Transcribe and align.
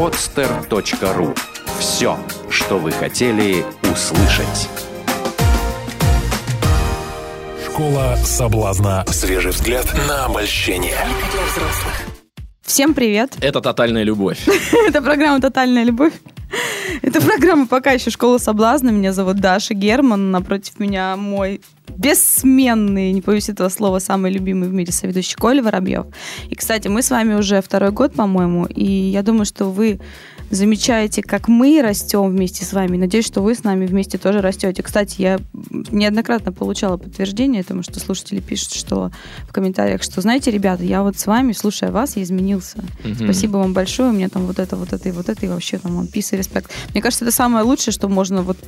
podster.ru 0.00 1.38
Все, 1.78 2.18
что 2.48 2.78
вы 2.78 2.90
хотели 2.90 3.62
услышать. 3.82 4.70
Школа 7.66 8.16
соблазна. 8.24 9.04
Свежий 9.08 9.50
взгляд 9.50 9.84
на 10.08 10.24
обольщение. 10.24 10.96
Всем 12.62 12.94
привет! 12.94 13.36
Это 13.42 13.60
тотальная 13.60 14.02
любовь. 14.02 14.38
Это 14.88 15.02
программа 15.02 15.38
«Тотальная 15.38 15.84
любовь». 15.84 16.14
Это 17.02 17.20
программа 17.20 17.66
пока 17.66 17.92
еще 17.92 18.10
«Школа 18.10 18.36
соблазна». 18.36 18.90
Меня 18.90 19.12
зовут 19.12 19.36
Даша 19.36 19.72
Герман. 19.72 20.30
Напротив 20.30 20.78
меня 20.78 21.16
мой 21.16 21.62
бессменный, 21.88 23.12
не 23.12 23.22
боюсь 23.22 23.48
этого 23.48 23.70
слова, 23.70 24.00
самый 24.00 24.30
любимый 24.30 24.68
в 24.68 24.72
мире 24.72 24.92
соведущий 24.92 25.34
Коля 25.34 25.62
Воробьев. 25.62 26.06
И, 26.48 26.54
кстати, 26.54 26.88
мы 26.88 27.02
с 27.02 27.10
вами 27.10 27.34
уже 27.34 27.62
второй 27.62 27.90
год, 27.90 28.12
по-моему, 28.12 28.66
и 28.66 28.84
я 28.84 29.22
думаю, 29.22 29.46
что 29.46 29.66
вы 29.66 29.98
замечаете, 30.50 31.22
как 31.22 31.48
мы 31.48 31.80
растем 31.80 32.28
вместе 32.28 32.64
с 32.64 32.72
вами. 32.72 32.96
Надеюсь, 32.96 33.26
что 33.26 33.40
вы 33.40 33.54
с 33.54 33.64
нами 33.64 33.86
вместе 33.86 34.18
тоже 34.18 34.40
растете. 34.40 34.82
Кстати, 34.82 35.22
я 35.22 35.38
неоднократно 35.90 36.52
получала 36.52 36.96
подтверждение 36.96 37.62
тому, 37.62 37.82
что 37.82 38.00
слушатели 38.00 38.40
пишут, 38.40 38.72
что 38.72 39.10
в 39.48 39.52
комментариях, 39.52 40.02
что, 40.02 40.20
знаете, 40.20 40.50
ребята, 40.50 40.82
я 40.84 41.02
вот 41.02 41.18
с 41.18 41.26
вами, 41.26 41.52
слушая 41.52 41.92
вас, 41.92 42.16
я 42.16 42.22
изменился. 42.24 42.78
Угу. 43.04 43.14
Спасибо 43.14 43.58
вам 43.58 43.72
большое. 43.72 44.10
У 44.10 44.12
меня 44.12 44.28
там 44.28 44.46
вот 44.46 44.58
это, 44.58 44.76
вот 44.76 44.92
это 44.92 45.08
и 45.08 45.12
вот 45.12 45.28
это, 45.28 45.46
и 45.46 45.48
вообще 45.48 45.78
там 45.78 45.96
он 45.96 46.08
пис 46.08 46.32
и 46.32 46.36
респект. 46.36 46.70
Мне 46.92 47.00
кажется, 47.00 47.24
это 47.24 47.32
самое 47.32 47.64
лучшее, 47.64 47.94
что 47.94 48.08
можно 48.08 48.42
вот 48.42 48.58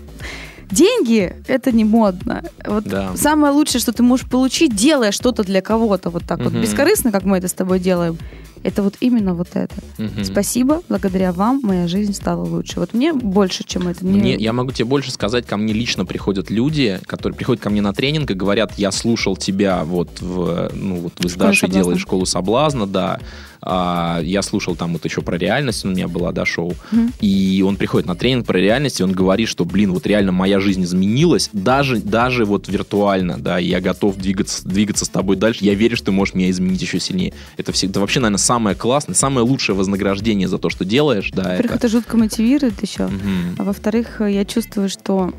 деньги 0.70 1.36
это 1.48 1.72
не 1.72 1.84
модно. 1.84 2.44
Вот 2.64 2.84
да. 2.84 3.16
самое 3.16 3.52
лучшее, 3.52 3.80
что 3.80 3.92
ты 3.92 4.02
можешь 4.02 4.28
получить, 4.28 4.74
делая 4.74 5.12
что-то 5.12 5.42
для 5.42 5.60
кого-то 5.60 6.10
вот 6.10 6.24
так 6.26 6.40
угу. 6.40 6.50
вот 6.50 6.54
бескорыстно, 6.54 7.10
как 7.10 7.24
мы 7.24 7.38
это 7.38 7.48
с 7.48 7.52
тобой 7.52 7.80
делаем. 7.80 8.18
Это 8.62 8.82
вот 8.82 8.94
именно 9.00 9.34
вот 9.34 9.48
это. 9.54 9.74
Угу. 9.98 10.24
Спасибо, 10.24 10.82
благодаря 10.88 11.32
вам 11.32 11.60
моя 11.62 11.88
жизнь 11.88 12.14
стала 12.14 12.44
лучше. 12.44 12.80
Вот 12.80 12.94
мне 12.94 13.12
больше, 13.12 13.64
чем 13.64 13.88
это. 13.88 14.04
Не... 14.04 14.18
Мне, 14.18 14.34
я 14.34 14.52
могу 14.52 14.72
тебе 14.72 14.84
больше 14.84 15.10
сказать, 15.10 15.46
ко 15.46 15.56
мне 15.56 15.72
лично 15.72 16.04
приходят 16.04 16.50
люди, 16.50 17.00
которые 17.06 17.36
приходят 17.36 17.62
ко 17.62 17.70
мне 17.70 17.80
на 17.80 17.92
тренинг 17.92 18.30
и 18.30 18.34
говорят, 18.34 18.78
я 18.78 18.90
слушал 18.92 19.36
тебя 19.36 19.84
вот 19.84 20.20
в, 20.20 20.70
ну, 20.74 20.96
вот 20.96 21.12
вы 21.18 21.28
с 21.28 21.34
Дашей 21.34 21.68
делали 21.68 21.98
школу 21.98 22.26
соблазна, 22.26 22.86
да, 22.86 23.18
а, 23.64 24.20
я 24.22 24.42
слушал 24.42 24.74
там 24.74 24.92
вот 24.92 25.04
еще 25.04 25.22
про 25.22 25.38
реальность, 25.38 25.84
у 25.84 25.88
меня 25.88 26.08
была, 26.08 26.32
да, 26.32 26.44
шоу. 26.44 26.74
Mm-hmm. 26.90 27.12
И 27.20 27.62
он 27.62 27.76
приходит 27.76 28.08
на 28.08 28.16
тренинг 28.16 28.44
про 28.44 28.58
реальность, 28.58 29.00
и 29.00 29.04
он 29.04 29.12
говорит, 29.12 29.48
что, 29.48 29.64
блин, 29.64 29.92
вот 29.92 30.06
реально 30.06 30.32
моя 30.32 30.58
жизнь 30.58 30.82
изменилась, 30.82 31.48
даже, 31.52 31.98
даже 31.98 32.44
вот 32.44 32.68
виртуально, 32.68 33.38
да, 33.38 33.58
я 33.58 33.80
готов 33.80 34.16
двигаться, 34.16 34.66
двигаться 34.66 35.04
с 35.04 35.08
тобой 35.08 35.36
дальше. 35.36 35.64
Я 35.64 35.74
верю, 35.74 35.96
что 35.96 36.06
ты 36.06 36.12
можешь 36.12 36.34
меня 36.34 36.50
изменить 36.50 36.82
еще 36.82 36.98
сильнее. 36.98 37.32
Это, 37.56 37.70
всегда, 37.70 37.92
это 37.92 38.00
вообще, 38.00 38.20
наверное, 38.20 38.38
самое 38.52 38.76
классное, 38.76 39.14
самое 39.14 39.46
лучшее 39.46 39.74
вознаграждение 39.74 40.46
за 40.46 40.58
то, 40.58 40.68
что 40.68 40.84
делаешь, 40.84 41.30
да. 41.32 41.42
Во-первых, 41.42 41.76
это... 41.76 41.86
это 41.86 41.88
жутко 41.88 42.16
мотивирует 42.18 42.82
еще. 42.82 43.04
Mm-hmm. 43.04 43.56
А 43.58 43.64
во-вторых, 43.64 44.20
я 44.20 44.44
чувствую, 44.44 44.90
что 44.90 45.32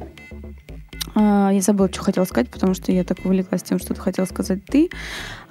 а, 1.14 1.52
я 1.52 1.62
забыла, 1.62 1.90
что 1.90 2.02
хотела 2.02 2.26
сказать, 2.26 2.50
потому 2.50 2.74
что 2.74 2.92
я 2.92 3.04
так 3.04 3.24
увлеклась 3.24 3.62
тем, 3.62 3.78
что 3.78 3.94
ты 3.94 4.02
хотела 4.02 4.26
сказать 4.26 4.66
ты. 4.66 4.90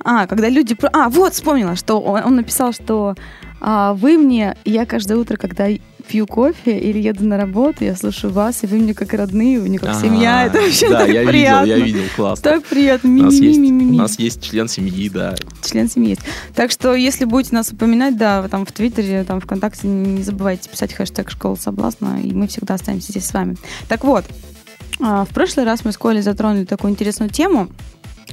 А, 0.02 0.26
когда 0.26 0.48
люди... 0.48 0.76
А, 0.92 1.08
вот, 1.08 1.34
вспомнила, 1.34 1.76
что 1.76 2.00
он, 2.00 2.22
он 2.24 2.36
написал, 2.36 2.72
что 2.72 3.14
а, 3.60 3.94
вы 3.94 4.18
мне... 4.18 4.56
Я 4.64 4.84
каждое 4.84 5.16
утро, 5.16 5.36
когда 5.36 5.68
пью 6.02 6.26
кофе 6.26 6.78
или 6.78 6.98
еду 6.98 7.24
на 7.24 7.36
работу, 7.36 7.84
я 7.84 7.96
слушаю 7.96 8.32
вас, 8.32 8.62
и 8.62 8.66
вы 8.66 8.78
мне 8.78 8.94
как 8.94 9.12
родные, 9.14 9.60
вы 9.60 9.68
мне 9.68 9.78
как 9.78 9.94
семья. 9.94 10.46
Это 10.46 10.60
вообще 10.60 10.88
да, 10.88 11.00
так 11.00 11.08
я 11.10 11.26
приятно. 11.26 11.64
видел, 11.64 11.78
я 11.78 11.84
видел, 11.84 12.02
классно. 12.14 12.42
Так 12.42 12.64
приятно. 12.64 13.10
У, 13.10 13.94
нас 13.94 14.18
есть, 14.18 14.42
член 14.42 14.68
семьи, 14.68 15.08
да. 15.08 15.34
Член 15.64 15.88
семьи 15.88 16.10
есть. 16.10 16.22
Так 16.54 16.70
что, 16.70 16.94
если 16.94 17.24
будете 17.24 17.54
нас 17.54 17.70
упоминать, 17.70 18.16
да, 18.16 18.46
там 18.48 18.66
в 18.66 18.72
Твиттере, 18.72 19.24
там 19.24 19.40
ВКонтакте, 19.40 19.86
не 19.86 20.22
забывайте 20.22 20.68
писать 20.68 20.92
хэштег 20.92 21.30
«Школа 21.30 21.54
соблазна», 21.54 22.20
и 22.22 22.32
мы 22.32 22.46
всегда 22.48 22.74
останемся 22.74 23.12
здесь 23.12 23.26
с 23.26 23.32
вами. 23.32 23.56
Так 23.88 24.04
вот, 24.04 24.24
а, 25.00 25.24
в 25.24 25.28
прошлый 25.30 25.66
раз 25.66 25.84
мы 25.84 25.92
с 25.92 25.98
Колей 25.98 26.22
затронули 26.22 26.64
такую 26.64 26.92
интересную 26.92 27.30
тему, 27.30 27.68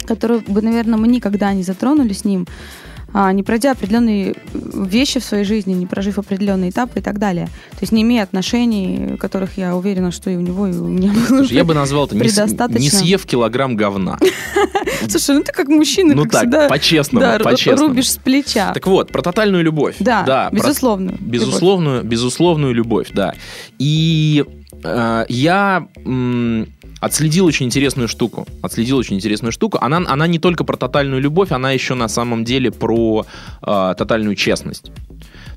которую 0.06 0.42
бы, 0.42 0.62
наверное, 0.62 0.98
мы 0.98 1.08
никогда 1.08 1.54
не 1.54 1.64
затронули 1.64 2.14
с 2.14 2.26
ним, 2.26 2.48
а, 2.48 2.90
не 3.14 3.44
пройдя 3.44 3.72
определенные 3.72 4.36
вещи 4.54 5.20
в 5.20 5.24
своей 5.24 5.44
жизни, 5.44 5.74
не 5.74 5.86
прожив 5.86 6.20
определенные 6.20 6.70
этапы 6.70 7.00
и 7.00 7.02
так 7.02 7.20
далее. 7.20 7.48
То 7.72 7.80
есть 7.82 7.92
не 7.92 8.04
имея 8.04 8.24
отношений, 8.24 9.18
которых 9.18 9.58
я 9.58 9.76
уверена, 9.76 10.12
что 10.12 10.30
и 10.30 10.36
у 10.36 10.42
него, 10.42 10.68
и 10.68 10.72
у 10.72 10.88
меня 10.88 11.12
было 11.30 11.44
Я 11.44 11.64
бы 11.64 11.74
назвал 11.74 12.06
это 12.06 12.16
не, 12.16 12.22
не 12.22 12.90
съев 12.90 13.26
килограмм 13.26 13.76
говна. 13.76 14.18
Слушай, 15.08 15.36
ну 15.36 15.44
ты 15.44 15.52
как 15.52 15.68
мужчина, 15.68 16.16
ну 16.16 16.26
так, 16.26 16.42
всегда, 16.42 16.68
по-честному, 16.68 17.26
да, 17.26 17.40
по-честному. 17.40 17.90
рубишь 17.90 18.12
с 18.12 18.18
плеча. 18.18 18.74
Так 18.74 18.86
вот, 18.88 19.12
про 19.12 19.22
тотальную 19.22 19.64
любовь. 19.64 19.96
Да, 20.00 20.24
да 20.24 20.50
безусловную. 20.52 21.18
Про, 21.18 21.26
безусловную, 21.26 21.96
любовь. 21.98 22.12
безусловную 22.12 22.74
любовь, 22.74 23.10
да. 23.14 23.34
И 23.78 24.46
э, 24.84 25.26
я... 25.30 25.88
М- 26.06 26.68
отследил 27.00 27.46
очень 27.46 27.66
интересную 27.66 28.08
штуку. 28.08 28.48
Отследил 28.62 28.98
очень 28.98 29.16
интересную 29.16 29.52
штуку. 29.52 29.78
Она, 29.82 29.98
она 30.08 30.28
не 30.28 30.40
только 30.40 30.64
про 30.64 30.78
тотальную 30.78 31.22
любовь, 31.22 31.52
она 31.52 31.72
еще 31.72 31.96
на 31.96 32.08
самом 32.08 32.44
деле 32.44 32.72
про 32.72 33.26
э, 33.62 33.96
тотальную 33.98 34.36
честность. 34.36 34.92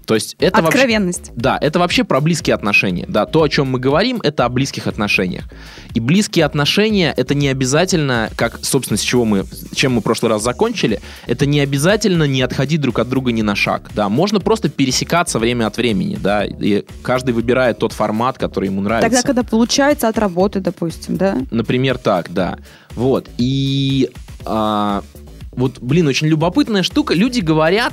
То 0.06 0.14
есть 0.14 0.36
это 0.38 0.58
Откровенность. 0.58 1.28
Вообще, 1.28 1.32
да, 1.36 1.58
это 1.60 1.78
вообще 1.78 2.04
про 2.04 2.20
близкие 2.20 2.54
отношения. 2.54 3.06
Да, 3.08 3.26
то, 3.26 3.42
о 3.42 3.48
чем 3.48 3.68
мы 3.68 3.78
говорим, 3.78 4.20
это 4.22 4.44
о 4.44 4.48
близких 4.48 4.86
отношениях. 4.86 5.44
И 5.94 6.00
близкие 6.00 6.44
отношения 6.44 7.14
это 7.16 7.34
не 7.34 7.48
обязательно, 7.48 8.30
как, 8.36 8.58
собственно, 8.62 8.98
с 8.98 9.02
чего 9.02 9.24
мы, 9.24 9.44
чем 9.74 9.94
мы 9.94 10.00
в 10.00 10.04
прошлый 10.04 10.30
раз 10.30 10.42
закончили, 10.42 11.00
это 11.26 11.46
не 11.46 11.60
обязательно 11.60 12.24
не 12.24 12.42
отходить 12.42 12.80
друг 12.80 12.98
от 12.98 13.08
друга 13.08 13.32
ни 13.32 13.42
на 13.42 13.54
шаг. 13.54 13.90
Да, 13.94 14.08
можно 14.08 14.40
просто 14.40 14.68
пересекаться 14.68 15.38
время 15.38 15.66
от 15.66 15.76
времени, 15.76 16.18
да, 16.20 16.44
и 16.44 16.84
каждый 17.02 17.32
выбирает 17.32 17.78
тот 17.78 17.92
формат, 17.92 18.38
который 18.38 18.66
ему 18.66 18.80
нравится. 18.80 19.08
Тогда, 19.08 19.22
когда 19.22 19.42
получается 19.42 20.08
от 20.08 20.18
работы, 20.18 20.60
допустим, 20.60 21.16
да? 21.16 21.38
Например, 21.50 21.98
так, 21.98 22.32
да. 22.32 22.58
Вот. 22.94 23.28
И 23.38 24.10
а, 24.44 25.02
вот, 25.52 25.80
блин, 25.80 26.06
очень 26.06 26.28
любопытная 26.28 26.82
штука. 26.82 27.12
Люди 27.12 27.40
говорят, 27.40 27.92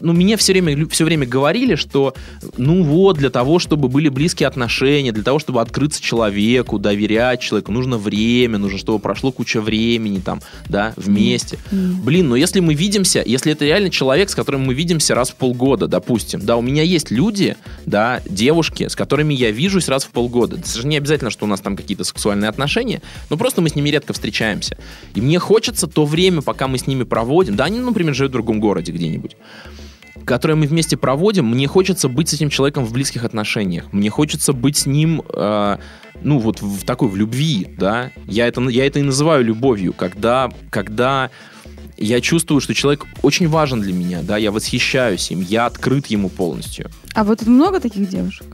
ну, 0.00 0.12
мне 0.12 0.36
все 0.36 0.52
время, 0.52 0.86
все 0.88 1.04
время 1.04 1.26
говорили, 1.26 1.74
что, 1.74 2.14
ну 2.56 2.84
вот, 2.84 3.18
для 3.18 3.30
того, 3.30 3.58
чтобы 3.58 3.88
были 3.88 4.08
близкие 4.08 4.46
отношения, 4.46 5.10
для 5.10 5.24
того, 5.24 5.40
чтобы 5.40 5.60
открыться 5.60 6.00
человеку, 6.00 6.78
доверять 6.78 7.40
человеку, 7.40 7.72
нужно 7.72 7.98
время, 7.98 8.58
нужно, 8.58 8.78
чтобы 8.78 9.00
прошло 9.00 9.32
куча 9.32 9.60
времени 9.60 10.20
там, 10.20 10.40
да, 10.68 10.92
вместе. 10.96 11.58
Mm. 11.72 12.02
Блин, 12.04 12.28
но 12.28 12.36
если 12.36 12.60
мы 12.60 12.74
видимся, 12.74 13.24
если 13.26 13.52
это 13.52 13.64
реально 13.64 13.90
человек, 13.90 14.30
с 14.30 14.36
которым 14.36 14.62
мы 14.62 14.74
видимся 14.74 15.16
раз 15.16 15.30
в 15.30 15.34
полгода, 15.34 15.88
допустим, 15.88 16.40
да, 16.46 16.56
у 16.56 16.62
меня 16.62 16.84
есть 16.84 17.10
люди, 17.10 17.56
да, 17.86 18.22
девушки, 18.28 18.86
с 18.86 18.94
которыми 18.94 19.34
я 19.34 19.50
вижусь 19.50 19.88
раз 19.88 20.04
в 20.04 20.10
полгода. 20.10 20.56
Это 20.56 20.68
же 20.80 20.86
не 20.86 20.96
обязательно, 20.96 21.30
что 21.30 21.44
у 21.44 21.48
нас 21.48 21.60
там 21.60 21.76
какие-то 21.76 22.04
сексуальные 22.04 22.48
отношения, 22.48 23.02
но 23.30 23.36
просто 23.36 23.62
мы 23.62 23.68
с 23.68 23.74
ними 23.74 23.88
редко 23.88 24.12
встречаемся. 24.12 24.78
И 25.16 25.20
мне 25.20 25.40
хочется 25.40 25.88
то 25.88 26.04
время, 26.04 26.40
пока 26.40 26.67
мы 26.68 26.78
с 26.78 26.86
ними 26.86 27.04
проводим, 27.04 27.56
да, 27.56 27.64
они, 27.64 27.80
например, 27.80 28.14
живут 28.14 28.30
в 28.30 28.32
другом 28.34 28.60
городе 28.60 28.92
где-нибудь, 28.92 29.36
которые 30.24 30.56
мы 30.56 30.66
вместе 30.66 30.96
проводим, 30.96 31.46
мне 31.46 31.66
хочется 31.66 32.08
быть 32.08 32.28
с 32.28 32.34
этим 32.34 32.50
человеком 32.50 32.84
в 32.84 32.92
близких 32.92 33.24
отношениях. 33.24 33.92
Мне 33.92 34.10
хочется 34.10 34.52
быть 34.52 34.76
с 34.76 34.86
ним, 34.86 35.22
э, 35.28 35.78
ну, 36.22 36.38
вот 36.38 36.60
в 36.60 36.84
такой, 36.84 37.08
в 37.08 37.16
любви, 37.16 37.66
да. 37.78 38.10
Я 38.26 38.46
это, 38.46 38.60
я 38.68 38.86
это 38.86 38.98
и 38.98 39.02
называю 39.02 39.44
любовью, 39.44 39.92
когда, 39.92 40.50
когда 40.70 41.30
я 41.96 42.20
чувствую, 42.20 42.60
что 42.60 42.74
человек 42.74 43.06
очень 43.22 43.48
важен 43.48 43.80
для 43.80 43.92
меня, 43.92 44.22
да, 44.22 44.36
я 44.36 44.52
восхищаюсь 44.52 45.30
им, 45.30 45.40
я 45.40 45.66
открыт 45.66 46.06
ему 46.06 46.28
полностью. 46.28 46.90
А 47.14 47.24
вот 47.24 47.46
много 47.46 47.80
таких 47.80 48.08
девушек? 48.08 48.46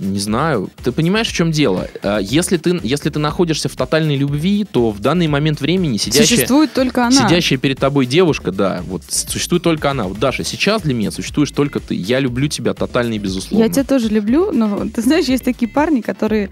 Не 0.00 0.18
знаю. 0.18 0.70
Ты 0.82 0.92
понимаешь, 0.92 1.28
в 1.28 1.32
чем 1.32 1.52
дело? 1.52 1.86
А, 2.02 2.18
если 2.18 2.56
ты, 2.56 2.80
если 2.82 3.10
ты 3.10 3.18
находишься 3.18 3.68
в 3.68 3.76
тотальной 3.76 4.16
любви, 4.16 4.64
то 4.70 4.90
в 4.90 5.00
данный 5.00 5.28
момент 5.28 5.60
времени 5.60 5.98
сидящая... 5.98 6.26
Существует 6.26 6.72
только 6.72 7.06
она. 7.06 7.28
Сидящая 7.28 7.58
перед 7.58 7.78
тобой 7.78 8.06
девушка, 8.06 8.50
да, 8.50 8.82
вот 8.86 9.02
существует 9.08 9.62
только 9.62 9.90
она. 9.90 10.04
Вот, 10.04 10.18
Даша, 10.18 10.42
сейчас 10.42 10.82
для 10.82 10.94
меня 10.94 11.10
существуешь 11.10 11.50
только 11.50 11.80
ты. 11.80 11.94
Я 11.94 12.18
люблю 12.18 12.48
тебя 12.48 12.72
тотально 12.72 13.14
и 13.14 13.18
безусловно. 13.18 13.62
Я 13.62 13.68
тебя 13.68 13.84
тоже 13.84 14.08
люблю, 14.08 14.52
но 14.52 14.88
ты 14.88 15.02
знаешь, 15.02 15.26
есть 15.26 15.44
такие 15.44 15.70
парни, 15.70 16.00
которые 16.00 16.48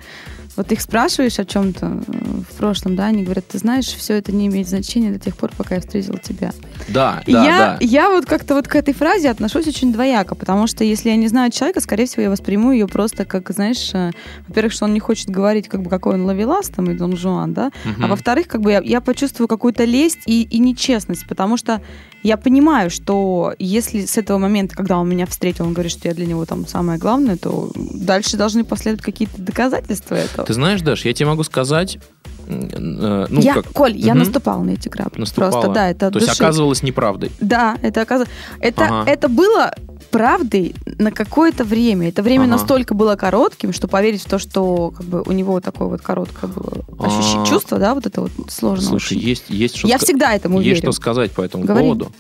вот 0.59 0.73
их 0.73 0.81
спрашиваешь 0.81 1.39
о 1.39 1.45
чем-то 1.45 1.87
э, 1.87 2.21
в 2.51 2.57
прошлом, 2.57 2.97
да, 2.97 3.07
они 3.07 3.23
говорят, 3.23 3.47
ты 3.47 3.59
знаешь, 3.59 3.87
все 3.87 4.15
это 4.15 4.33
не 4.33 4.49
имеет 4.49 4.69
значения 4.69 5.11
до 5.11 5.19
тех 5.19 5.37
пор, 5.37 5.53
пока 5.57 5.77
я 5.77 5.81
встретил 5.81 6.19
тебя. 6.19 6.53
Да, 6.89 7.23
да, 7.27 7.45
я, 7.45 7.59
да. 7.59 7.79
Я 7.81 8.11
вот 8.11 8.27
как-то 8.27 8.55
вот 8.55 8.67
к 8.67 8.75
этой 8.75 8.93
фразе 8.93 9.31
отношусь 9.31 9.69
очень 9.69 9.93
двояко, 9.93 10.35
потому 10.35 10.67
что 10.67 10.83
если 10.83 11.11
я 11.11 11.17
не 11.17 11.29
знаю 11.29 11.53
человека, 11.53 11.81
скорее 11.81 12.07
всего, 12.07 12.23
я 12.25 12.31
восприму 12.31 12.73
ее 12.73 12.89
просто 12.89 13.25
как, 13.25 13.49
знаешь, 13.51 13.91
э, 13.95 14.11
во-первых, 14.49 14.73
что 14.73 14.85
он 14.85 14.95
не 14.95 15.01
хочет 15.01 15.31
говорить, 15.31 15.69
как 15.69 15.83
бы, 15.83 15.89
какой 15.89 16.15
он 16.15 16.25
ловелас 16.25 16.69
там 16.69 16.91
и 16.91 16.95
Дон 16.95 17.17
Жуан, 17.17 17.55
да, 17.55 17.71
угу. 17.85 18.05
а 18.05 18.07
во-вторых, 18.09 18.49
как 18.49 18.61
бы 18.61 18.73
я, 18.73 18.81
я 18.81 19.01
почувствую 19.01 19.47
какую-то 19.47 19.85
лесть 19.85 20.21
и, 20.27 20.43
и 20.43 20.59
нечестность, 20.59 21.27
потому 21.29 21.57
что 21.57 21.81
я 22.23 22.37
понимаю, 22.37 22.91
что 22.91 23.55
если 23.59 24.05
с 24.05 24.19
этого 24.19 24.39
момента, 24.39 24.75
когда 24.75 24.99
он 24.99 25.09
меня 25.09 25.27
встретил, 25.27 25.67
он 25.67 25.73
говорит, 25.73 25.93
что 25.93 26.09
я 26.09 26.15
для 26.15 26.27
него 26.27 26.45
там 26.47 26.67
самое 26.67 26.99
главное, 26.99 27.37
то 27.37 27.71
дальше 27.75 28.37
должны 28.37 28.65
последовать 28.65 29.05
какие-то 29.05 29.41
доказательства 29.41 30.17
этого. 30.17 30.47
Ты 30.49 30.55
знаешь, 30.55 30.81
Даш, 30.81 31.05
я 31.05 31.13
тебе 31.13 31.27
могу 31.27 31.43
сказать, 31.43 31.99
э, 32.47 33.27
ну, 33.29 33.41
я, 33.43 33.53
как... 33.53 33.67
Коль, 33.67 33.91
угу. 33.91 33.99
я 33.99 34.15
наступала 34.15 34.63
на 34.63 34.71
эти 34.71 34.89
грабли. 34.89 35.21
Наступала. 35.21 35.51
Просто, 35.51 35.71
да, 35.73 35.91
это 35.91 36.11
То 36.11 36.19
есть 36.19 36.41
оказывалось 36.41 36.83
неправдой. 36.83 37.31
Да, 37.39 37.77
это 37.83 38.01
оказывалось. 38.01 38.33
Это, 38.59 38.87
ага. 38.87 39.11
это 39.11 39.29
было 39.29 39.75
правдой 40.11 40.75
на 40.87 41.13
какое-то 41.13 41.65
время. 41.65 42.09
Это 42.09 42.23
время 42.23 42.45
Ага. 42.45 42.53
настолько 42.53 42.95
было 42.95 43.15
коротким, 43.17 43.75
что 43.75 43.89
поверить 43.89 44.23
в 44.23 44.25
то, 44.25 44.39
что 44.39 44.91
как 44.97 45.05
бы 45.05 45.23
у 45.27 45.33
него 45.33 45.61
такое 45.61 45.89
вот 45.89 46.01
короткое 46.01 46.47
было 46.47 46.83
ощущение, 46.99 47.43
А. 47.43 47.47
чувство, 47.47 47.79
да, 47.79 47.95
вот 47.95 48.07
это 48.07 48.23
вот 48.23 48.33
сложно. 48.49 48.87
Слушай, 48.87 49.19
очень. 49.19 49.29
есть, 49.29 49.51
есть 49.51 49.77
что 49.77 49.87
Я 49.87 49.99
всегда 49.99 50.33
этому 50.33 50.61
Есть 50.61 50.81
верю. 50.81 50.93
что 50.93 50.93
сказать 50.93 51.33
по 51.33 51.43
этому 51.43 51.65
Говори. 51.65 51.83
поводу. 51.83 52.11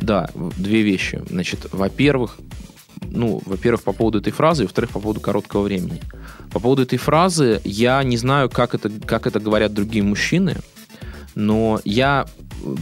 Да, 0.00 0.30
две 0.56 0.82
вещи. 0.82 1.20
Значит, 1.28 1.66
во-первых, 1.72 2.36
ну, 3.10 3.42
во-первых, 3.44 3.82
по 3.82 3.92
поводу 3.92 4.18
этой 4.18 4.32
фразы, 4.32 4.62
и 4.62 4.66
во-вторых, 4.66 4.90
по 4.90 5.00
поводу 5.00 5.20
короткого 5.20 5.62
времени. 5.62 6.00
По 6.52 6.60
поводу 6.60 6.82
этой 6.82 6.98
фразы, 6.98 7.60
я 7.64 8.02
не 8.02 8.16
знаю, 8.16 8.48
как 8.50 8.74
это, 8.74 8.90
как 9.06 9.26
это 9.26 9.40
говорят 9.40 9.72
другие 9.74 10.04
мужчины, 10.04 10.56
но 11.34 11.80
я 11.84 12.26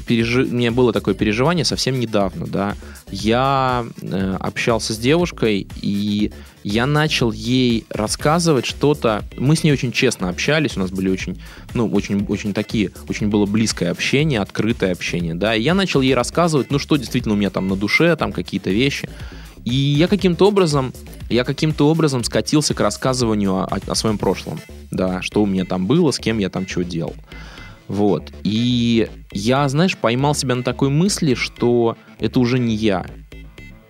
пережи... 0.06 0.44
у 0.44 0.54
меня 0.54 0.70
было 0.70 0.92
такое 0.92 1.14
переживание 1.14 1.64
совсем 1.64 1.98
недавно, 1.98 2.46
да. 2.46 2.76
Я 3.10 3.84
э, 4.00 4.36
общался 4.40 4.92
с 4.92 4.98
девушкой, 4.98 5.66
и 5.80 6.32
я 6.64 6.86
начал 6.86 7.32
ей 7.32 7.84
рассказывать 7.90 8.66
что-то. 8.66 9.24
Мы 9.36 9.56
с 9.56 9.64
ней 9.64 9.72
очень 9.72 9.92
честно 9.92 10.28
общались, 10.28 10.76
у 10.76 10.80
нас 10.80 10.90
были 10.90 11.08
очень, 11.08 11.40
ну, 11.74 11.88
очень, 11.88 12.24
очень 12.26 12.54
такие, 12.54 12.90
очень 13.08 13.28
было 13.28 13.46
близкое 13.46 13.90
общение, 13.90 14.40
открытое 14.40 14.92
общение, 14.92 15.34
да. 15.34 15.54
И 15.54 15.62
я 15.62 15.74
начал 15.74 16.00
ей 16.00 16.14
рассказывать, 16.14 16.70
ну, 16.70 16.78
что 16.78 16.96
действительно 16.96 17.34
у 17.34 17.38
меня 17.38 17.50
там 17.50 17.68
на 17.68 17.76
душе, 17.76 18.14
там 18.16 18.32
какие-то 18.32 18.70
вещи. 18.70 19.08
И 19.64 19.74
я 19.74 20.08
каким-то 20.08 20.48
образом, 20.48 20.92
я 21.30 21.44
каким-то 21.44 21.88
образом 21.88 22.24
скатился 22.24 22.74
к 22.74 22.80
рассказыванию 22.80 23.54
о, 23.54 23.78
о 23.86 23.94
своем 23.94 24.18
прошлом, 24.18 24.60
да, 24.90 25.22
что 25.22 25.42
у 25.42 25.46
меня 25.46 25.64
там 25.64 25.86
было, 25.86 26.10
с 26.10 26.18
кем 26.18 26.38
я 26.38 26.50
там 26.50 26.66
что 26.66 26.82
делал. 26.82 27.14
Вот. 27.88 28.32
И 28.42 29.08
я, 29.32 29.68
знаешь, 29.68 29.96
поймал 29.96 30.34
себя 30.34 30.54
на 30.54 30.62
такой 30.62 30.88
мысли, 30.88 31.34
что 31.34 31.96
это 32.18 32.40
уже 32.40 32.58
не 32.58 32.74
я. 32.74 33.06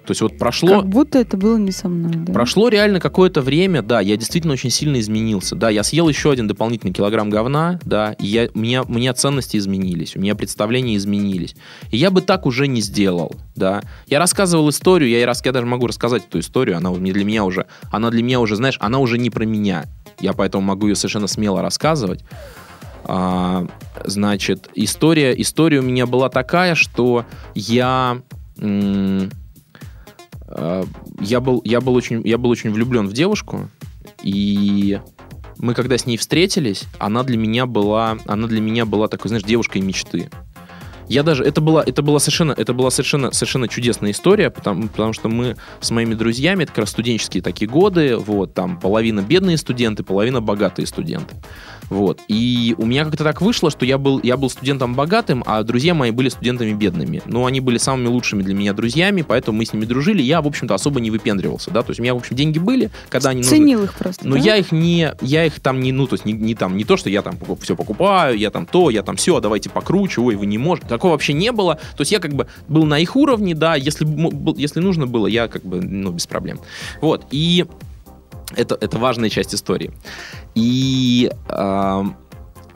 То 0.05 0.11
есть 0.11 0.21
вот 0.21 0.37
прошло... 0.37 0.81
Как 0.81 0.89
будто 0.89 1.19
это 1.19 1.37
было 1.37 1.57
не 1.57 1.71
со 1.71 1.89
мной, 1.89 2.13
да. 2.15 2.33
Прошло 2.33 2.69
реально 2.69 2.99
какое-то 2.99 3.41
время, 3.41 3.83
да, 3.83 4.01
я 4.01 4.17
действительно 4.17 4.55
очень 4.55 4.71
сильно 4.71 4.99
изменился. 4.99 5.55
Да, 5.55 5.71
я 5.71 5.85
съел 5.85 6.09
еще 6.09 6.33
один 6.33 6.49
дополнительный 6.49 6.93
килограмм 6.93 7.31
говна, 7.31 7.79
да, 7.85 8.13
и 8.19 8.27
я, 8.27 8.49
у, 8.53 8.59
меня, 8.59 8.83
у 8.83 8.93
меня 8.93 9.15
ценности 9.15 9.57
изменились, 9.57 10.17
у 10.17 10.21
меня 10.21 10.35
представления 10.35 10.97
изменились. 10.97 11.55
И 11.91 11.97
я 11.97 12.11
бы 12.11 12.21
так 12.21 12.47
уже 12.47 12.67
не 12.67 12.81
сделал, 12.81 13.37
да. 13.55 13.83
Я 14.09 14.19
рассказывал 14.19 14.69
историю, 14.71 15.09
я, 15.09 15.25
рас- 15.25 15.45
я 15.45 15.53
даже 15.53 15.67
могу 15.67 15.87
рассказать 15.87 16.25
эту 16.27 16.41
историю, 16.41 16.77
она 16.77 16.91
не 16.91 17.13
для 17.13 17.25
меня 17.25 17.45
уже, 17.45 17.67
она 17.93 18.11
для 18.11 18.23
меня 18.25 18.41
уже, 18.41 18.57
знаешь, 18.57 18.79
она 18.81 18.99
уже 18.99 19.19
не 19.19 19.31
про 19.31 19.45
меня. 19.45 19.85
Я 20.21 20.33
поэтому 20.33 20.65
могу 20.65 20.89
ее 20.89 20.97
совершенно 20.97 21.29
смело 21.29 21.63
рассказывать. 21.63 22.25
А, 23.05 23.67
значит, 24.05 24.69
история, 24.75 25.41
история 25.41 25.79
у 25.79 25.83
меня 25.83 26.07
была 26.07 26.29
такая, 26.29 26.75
что 26.75 27.25
я... 27.55 28.21
м, 28.59 29.31
я 31.21 31.41
был, 31.41 31.63
я 31.65 31.81
был 31.81 31.95
очень, 31.95 32.27
я 32.27 32.39
был 32.39 32.51
очень 32.51 32.71
влюблен 32.73 33.09
в 33.09 33.13
девушку, 33.13 33.69
и 34.23 35.01
мы 35.59 35.75
когда 35.75 35.97
с 35.97 36.07
ней 36.07 36.17
встретились, 36.17 36.85
она 36.99 37.23
для 37.23 37.37
меня 37.37 37.67
была, 37.67 38.19
она 38.27 38.47
для 38.47 38.61
меня 38.61 38.85
была 38.85 39.09
такой, 39.09 39.29
знаешь, 39.29 39.45
девушкой 39.45 39.81
мечты. 39.81 40.31
Я 41.13 41.23
даже, 41.23 41.45
это 41.45 41.61
была, 41.61 41.83
это 41.85 42.01
была 42.01 42.19
совершенно, 42.19 42.53
это 42.53 42.73
была 42.73 42.91
совершенно, 42.91 43.33
совершенно 43.33 43.69
чудесная 43.69 44.13
история, 44.13 44.49
потому, 44.49 44.89
потому 44.89 45.13
что 45.13 45.29
мы 45.29 45.59
с 45.81 45.91
моими 45.91 46.15
друзьями, 46.15 46.63
это 46.63 46.73
как 46.73 46.79
раз 46.79 46.91
студенческие 46.91 47.43
такие 47.43 47.71
годы, 47.71 48.17
вот, 48.17 48.55
там 48.55 48.81
половина 48.81 49.21
бедные 49.21 49.59
студенты, 49.59 50.05
половина 50.05 50.41
богатые 50.41 50.87
студенты. 50.87 51.37
Вот. 51.93 52.21
И 52.27 52.75
у 52.79 52.87
меня 52.87 53.05
как-то 53.05 53.23
так 53.23 53.43
вышло, 53.43 53.71
что 53.71 53.85
я 53.85 53.99
был, 53.99 54.19
я 54.23 54.39
был 54.39 54.49
студентом 54.49 54.95
богатым, 54.95 55.45
а 55.47 55.63
друзья 55.63 55.93
мои 55.93 56.11
были 56.11 56.31
студентами 56.31 56.73
бедными. 56.73 57.21
Но 57.27 57.45
они 57.45 57.61
были 57.61 57.77
самыми 57.77 58.07
лучшими 58.07 58.43
для 58.43 58.55
меня 58.55 58.73
друзьями, 58.73 59.21
поэтому 59.21 59.59
мы 59.59 59.67
с 59.67 59.75
ними 59.75 59.85
дружили. 59.85 60.23
Я, 60.23 60.41
в 60.41 60.47
общем-то, 60.47 60.75
особо 60.75 61.01
не 61.01 61.11
выпендривался, 61.11 61.71
да. 61.71 61.83
То 61.83 61.91
есть 61.91 62.01
у 62.01 62.03
меня, 62.03 62.15
в 62.15 62.17
общем, 62.17 62.35
деньги 62.35 62.59
были, 62.59 62.91
когда 63.11 63.31
они 63.31 63.43
нужны. 63.43 63.59
Ценил 63.59 63.85
их 63.85 63.93
просто, 63.93 64.27
Но 64.27 64.37
да? 64.37 64.41
я 64.41 64.57
их 64.57 64.73
не, 64.73 65.13
я 65.21 65.45
их 65.45 65.61
там 65.61 65.81
не, 65.81 65.93
ну, 65.93 66.07
то 66.07 66.15
есть 66.15 66.25
не, 66.25 66.33
не 66.33 66.55
там, 66.55 66.79
не 66.79 66.85
то, 66.85 66.97
что 66.97 67.11
я 67.11 67.21
там 67.21 67.37
все 67.61 67.77
покупаю, 67.77 68.39
я 68.39 68.51
там 68.51 68.65
то, 68.65 68.89
я 68.89 69.03
там 69.03 69.17
все, 69.17 69.41
давайте 69.41 69.69
покруче, 69.69 70.23
ой, 70.23 70.37
вы 70.37 70.47
не 70.47 70.57
можете. 70.57 70.89
Такого 71.03 71.15
вообще 71.15 71.33
не 71.33 71.51
было. 71.51 71.75
То 71.97 72.03
есть 72.03 72.13
я 72.13 72.21
как 72.21 72.33
бы 72.33 72.47
был 72.69 72.85
на 72.85 72.97
их 73.01 73.17
уровне, 73.17 73.57
да, 73.57 73.75
если, 73.75 74.07
если 74.57 74.79
нужно 74.79 75.09
было, 75.09 75.27
я 75.27 75.49
как 75.49 75.65
бы, 75.65 75.81
ну, 75.81 76.13
без 76.13 76.29
проблем. 76.29 76.61
Вот, 77.01 77.27
и 77.33 77.67
это, 78.55 78.79
это 78.81 78.99
важная 78.99 79.29
часть 79.29 79.53
истории. 79.53 79.91
И 80.55 81.29
ам, 81.49 82.17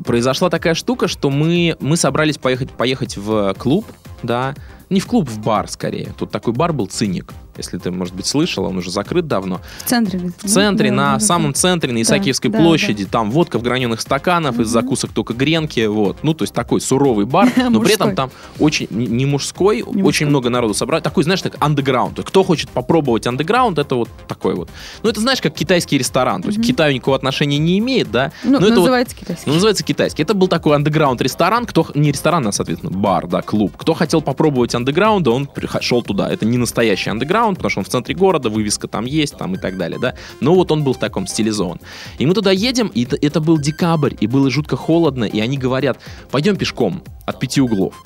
произошла 0.05 0.51
такая 0.51 0.75
штука, 0.75 1.07
что 1.07 1.31
мы, 1.31 1.77
мы 1.79 1.97
собрались 1.97 2.37
поехать, 2.37 2.73
поехать 2.73 3.17
в 3.17 3.55
клуб, 3.55 3.87
да, 4.25 4.57
не 4.91 4.99
в 4.99 5.07
клуб, 5.07 5.29
в 5.29 5.39
бар 5.39 5.69
скорее. 5.69 6.13
Тут 6.19 6.33
такой 6.33 6.53
бар 6.53 6.73
был 6.73 6.89
«Циник», 6.89 7.33
если 7.57 7.79
ты, 7.79 7.91
может 7.91 8.15
быть, 8.15 8.27
слышал, 8.27 8.65
он 8.65 8.79
уже 8.79 8.91
закрыт 8.91 9.27
давно. 9.27 9.61
В 9.85 9.89
центре. 9.89 10.19
ведь, 10.19 10.35
В 10.39 10.43
да? 10.43 10.49
центре, 10.49 10.91
Да, 10.91 10.97
на 10.97 11.03
да, 11.13 11.13
да. 11.15 11.21
самом 11.21 11.55
центре, 11.55 11.93
на 11.93 12.03
Исаакиевской 12.03 12.51
да, 12.51 12.59
площади, 12.59 13.05
там 13.07 13.31
водка 13.31 13.59
в 13.59 13.63
граненых 13.63 14.01
стаканах, 14.01 14.59
из 14.59 14.69
закусок 14.69 15.13
только 15.13 15.35
гренки, 15.35 15.85
вот. 15.87 16.19
Ну, 16.23 16.35
то 16.35 16.43
есть 16.45 16.55
такой 16.55 16.81
суровый 16.81 17.27
бар, 17.27 17.51
но 17.71 17.81
при 17.81 17.95
этом 17.95 18.15
там 18.15 18.31
очень, 18.59 18.87
не 18.91 19.07
не 19.07 19.27
мужской, 19.27 19.83
очень 19.83 20.01
мужской. 20.03 20.27
много 20.27 20.51
народу 20.51 20.75
собрать. 20.75 21.03
Такой, 21.03 21.25
знаешь, 21.25 21.43
так 21.43 21.57
андеграунд. 21.61 22.21
Кто 22.25 22.43
хочет 22.45 22.69
попробовать 22.71 23.27
андеграунд, 23.27 23.79
это 23.79 23.95
вот 23.95 24.09
такой 24.29 24.55
вот. 24.55 24.69
Ну, 25.03 25.11
это, 25.11 25.21
знаешь, 25.21 25.41
как 25.41 25.55
китайский 25.55 25.99
ресторан. 25.99 26.43
То 26.43 26.49
есть 26.49 26.61
к 26.61 26.65
Китаю 26.65 26.95
никакого 26.95 27.17
отношения 27.17 27.59
не 27.59 27.79
имеет, 27.79 28.11
да. 28.11 28.33
Ну, 28.45 28.53
Но 28.53 28.57
это 28.59 28.67
вот- 28.69 28.77
называется 28.79 29.17
китайский. 29.17 29.45
ну, 29.47 29.55
называется 29.55 29.85
китайский. 29.85 30.23
Это 30.23 30.35
был 30.35 30.49
такой 30.49 30.75
андеграунд 30.77 31.21
ресторан, 31.23 31.67
кто 31.67 31.87
не 31.95 32.13
ресторан, 32.13 32.47
а 32.47 32.53
соответственно 32.53 32.93
бар, 32.97 33.27
да, 33.27 33.43
клуб. 33.43 33.73
Кто 33.77 33.95
хотел 33.95 34.21
попробовать 34.23 34.75
андеграунда, 34.75 35.31
он 35.31 35.49
шел 35.81 36.03
туда. 36.03 36.31
Это 36.31 36.45
не 36.47 36.59
настоящий 36.59 37.11
андеграунд, 37.11 37.46
потому 37.55 37.71
что 37.71 37.81
он 37.81 37.85
в 37.85 37.89
центре 37.89 38.15
города, 38.15 38.51
вывеска 38.51 38.89
там 38.89 39.05
есть, 39.05 39.37
там 39.37 39.55
и 39.55 39.59
так 39.59 39.77
далее, 39.77 39.99
да. 40.01 40.15
Но 40.41 40.55
вот 40.55 40.73
он 40.73 40.85
был 40.85 40.95
в 40.95 40.99
таком 40.99 41.27
стилизован. 41.27 41.81
И 42.19 42.27
мы 42.27 42.35
туда 42.35 42.51
едем, 42.51 42.89
и 42.89 43.05
это, 43.05 43.17
это 43.21 43.41
был 43.41 43.59
декабрь, 43.59 44.15
и 44.21 44.27
было 44.27 44.51
жутко 44.51 44.77
холодно, 44.77 45.25
и 45.25 45.41
они 45.41 45.59
говорят, 45.59 45.99
пойдем 46.31 46.57
пешком 46.57 47.03
от 47.27 47.39
пяти 47.39 47.61
углов 47.61 48.03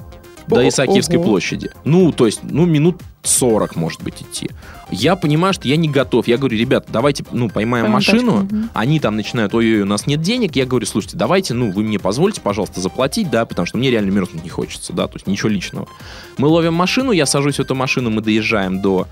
до 0.51 0.69
Исаакиевской 0.69 1.17
ого. 1.17 1.25
площади. 1.25 1.71
Ну, 1.85 2.13
то 2.13 2.27
есть, 2.27 2.41
ну, 2.43 2.67
минут 2.67 3.01
40, 3.23 3.77
может 3.77 4.03
быть, 4.03 4.23
идти. 4.23 4.51
Я 4.91 5.15
понимаю, 5.15 5.55
что 5.55 5.69
я 5.69 5.77
не 5.77 5.89
готов. 5.89 6.27
Я 6.27 6.37
говорю, 6.39 6.57
ребят, 6.57 6.87
давайте, 6.89 7.25
ну, 7.33 7.49
поймаем 7.49 7.87
Поймем 7.87 7.95
машину. 7.95 8.41
тачку. 8.43 8.57
Они 8.75 8.99
там 8.99 9.17
начинают, 9.17 9.55
ой-ой, 9.55 9.83
у 9.83 9.87
нас 9.87 10.07
нет 10.07 10.21
денег. 10.23 10.57
Я 10.57 10.67
говорю, 10.67 10.87
слушайте, 10.87 11.17
давайте, 11.17 11.55
ну, 11.55 11.71
вы 11.71 11.83
мне 11.83 11.99
позвольте, 11.99 12.41
пожалуйста, 12.41 12.81
заплатить, 12.81 13.31
да, 13.31 13.45
потому 13.45 13.67
что 13.67 13.79
мне 13.79 13.91
реально 13.91 14.11
мерзнуть 14.11 14.43
не 14.43 14.51
хочется, 14.51 14.93
да, 14.93 15.07
то 15.07 15.15
есть 15.15 15.27
ничего 15.27 15.49
личного. 15.49 15.87
Мы 16.39 16.49
ловим 16.49 16.75
машину, 16.75 17.13
я 17.13 17.27
сажусь 17.27 17.57
в 17.57 17.61
эту 17.61 17.75
машину, 17.75 18.11
мы 18.11 18.21
доезжаем 18.23 18.81
до 18.81 19.07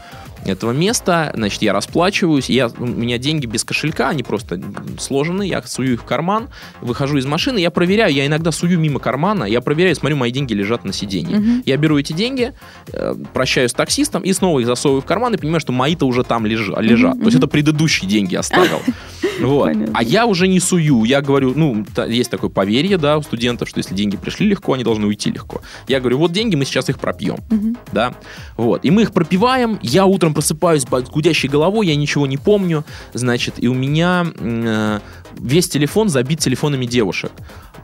этого 0.44 0.73
места, 0.73 1.32
значит, 1.35 1.62
я 1.62 1.73
расплачиваюсь, 1.73 2.49
я, 2.49 2.69
у 2.79 2.87
меня 2.87 3.19
деньги 3.19 3.46
без 3.46 3.64
кошелька, 3.64 4.08
они 4.08 4.22
просто 4.22 4.60
сложены, 4.98 5.46
я 5.46 5.63
сую 5.63 5.94
их 5.94 6.03
в 6.03 6.05
карман, 6.05 6.48
выхожу 6.81 7.19
из 7.19 7.27
машины, 7.27 7.58
я 7.58 7.70
проверяю, 7.70 8.13
я 8.13 8.27
иногда 8.27 8.53
сую 8.53 8.79
мимо 8.79 9.01
кармана, 9.01 9.44
я 9.44 9.60
проверяю, 9.60 9.94
смотрю, 9.94 10.17
мои 10.17 10.31
деньги 10.31 10.55
лежат 10.55 10.84
на 10.84 10.93
сиденье. 10.93 11.39
Мгм. 11.39 11.63
Я 11.67 11.77
беру 11.77 11.98
эти 11.98 12.13
деньги, 12.13 12.53
э, 12.93 13.15
прощаюсь 13.32 13.70
с 13.70 13.74
таксистом 13.74 14.22
и 14.22 14.32
снова 14.32 14.60
их 14.60 14.67
засовываю 14.67 15.03
в 15.03 15.05
карман 15.05 15.34
и 15.34 15.39
понимаю, 15.39 15.60
что 15.60 15.72
мои-то 15.72 16.06
уже 16.06 16.24
там 16.24 16.46
лежа- 16.46 16.81
лежат. 16.81 17.15
То 17.15 17.24
есть 17.27 17.36
мгм. 17.36 17.39
это 17.39 17.46
предыдущие 17.48 18.08
деньги 18.08 18.34
оставил. 18.34 18.81
Вот. 19.41 19.67
Понятно. 19.67 19.95
А 19.97 20.03
я 20.03 20.27
уже 20.27 20.49
не 20.49 20.61
сую. 20.61 21.05
Я 21.05 21.21
говорю, 21.21 21.53
ну, 21.55 21.85
есть 22.07 22.31
такое 22.31 22.51
поверье, 22.51 22.99
да, 22.99 23.19
у 23.19 23.23
студентов, 23.23 23.69
что 23.69 23.79
если 23.79 23.95
деньги 23.95 24.17
пришли 24.17 24.49
легко, 24.49 24.73
они 24.73 24.85
должны 24.85 25.07
уйти 25.07 25.31
легко. 25.31 25.61
Я 25.87 26.01
говорю, 26.01 26.19
вот 26.19 26.33
деньги, 26.33 26.57
мы 26.57 26.65
сейчас 26.65 26.89
их 26.89 26.99
пропьем. 26.99 27.39
Мгм. 27.51 27.77
Да, 27.93 28.15
вот. 28.57 28.85
И 28.85 28.91
мы 28.91 29.03
их 29.03 29.13
пропиваем. 29.13 29.79
Я 29.83 30.07
утром 30.07 30.35
просыпаюсь 30.35 30.83
с 30.83 31.11
гудящей 31.11 31.49
головой, 31.49 31.87
я 31.87 31.97
ничего 31.97 32.27
не 32.27 32.37
помню. 32.37 32.85
Значит, 33.15 33.55
и 33.59 33.69
у 33.69 33.75
меня 33.75 34.27
э, 34.37 35.01
весь 35.39 35.69
телефон 35.69 36.09
забит 36.09 36.41
телефонами 36.41 36.87
девушек. 36.87 37.33